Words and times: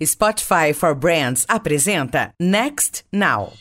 Spotify 0.00 0.72
for 0.72 0.94
Brands 0.94 1.44
apresenta 1.48 2.32
Next 2.40 3.04
Now. 3.12 3.52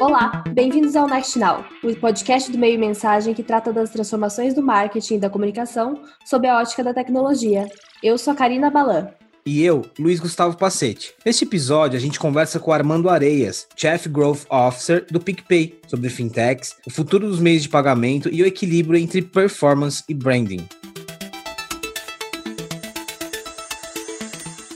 Olá, 0.00 0.42
bem-vindos 0.48 0.96
ao 0.96 1.06
Next 1.06 1.38
Now, 1.38 1.62
o 1.84 1.94
podcast 1.96 2.50
do 2.50 2.56
Meio 2.56 2.80
Mensagem 2.80 3.34
que 3.34 3.42
trata 3.42 3.70
das 3.70 3.90
transformações 3.90 4.54
do 4.54 4.62
marketing 4.62 5.16
e 5.16 5.20
da 5.20 5.28
comunicação 5.28 6.02
sob 6.24 6.48
a 6.48 6.56
ótica 6.58 6.82
da 6.82 6.94
tecnologia. 6.94 7.68
Eu 8.02 8.16
sou 8.16 8.32
a 8.32 8.36
Karina 8.36 8.70
Balan 8.70 9.10
e 9.46 9.64
eu, 9.64 9.86
Luiz 9.98 10.18
Gustavo 10.18 10.56
Pacete. 10.56 11.14
Neste 11.24 11.44
episódio, 11.44 11.96
a 11.96 12.00
gente 12.00 12.18
conversa 12.18 12.58
com 12.58 12.72
Armando 12.72 13.08
Areias, 13.08 13.68
Chief 13.76 14.08
Growth 14.08 14.44
Officer 14.50 15.06
do 15.08 15.20
PicPay, 15.20 15.78
sobre 15.86 16.10
fintechs, 16.10 16.74
o 16.84 16.90
futuro 16.90 17.28
dos 17.28 17.38
meios 17.38 17.62
de 17.62 17.68
pagamento 17.68 18.28
e 18.30 18.42
o 18.42 18.46
equilíbrio 18.46 18.98
entre 18.98 19.22
performance 19.22 20.02
e 20.08 20.14
branding. 20.14 20.66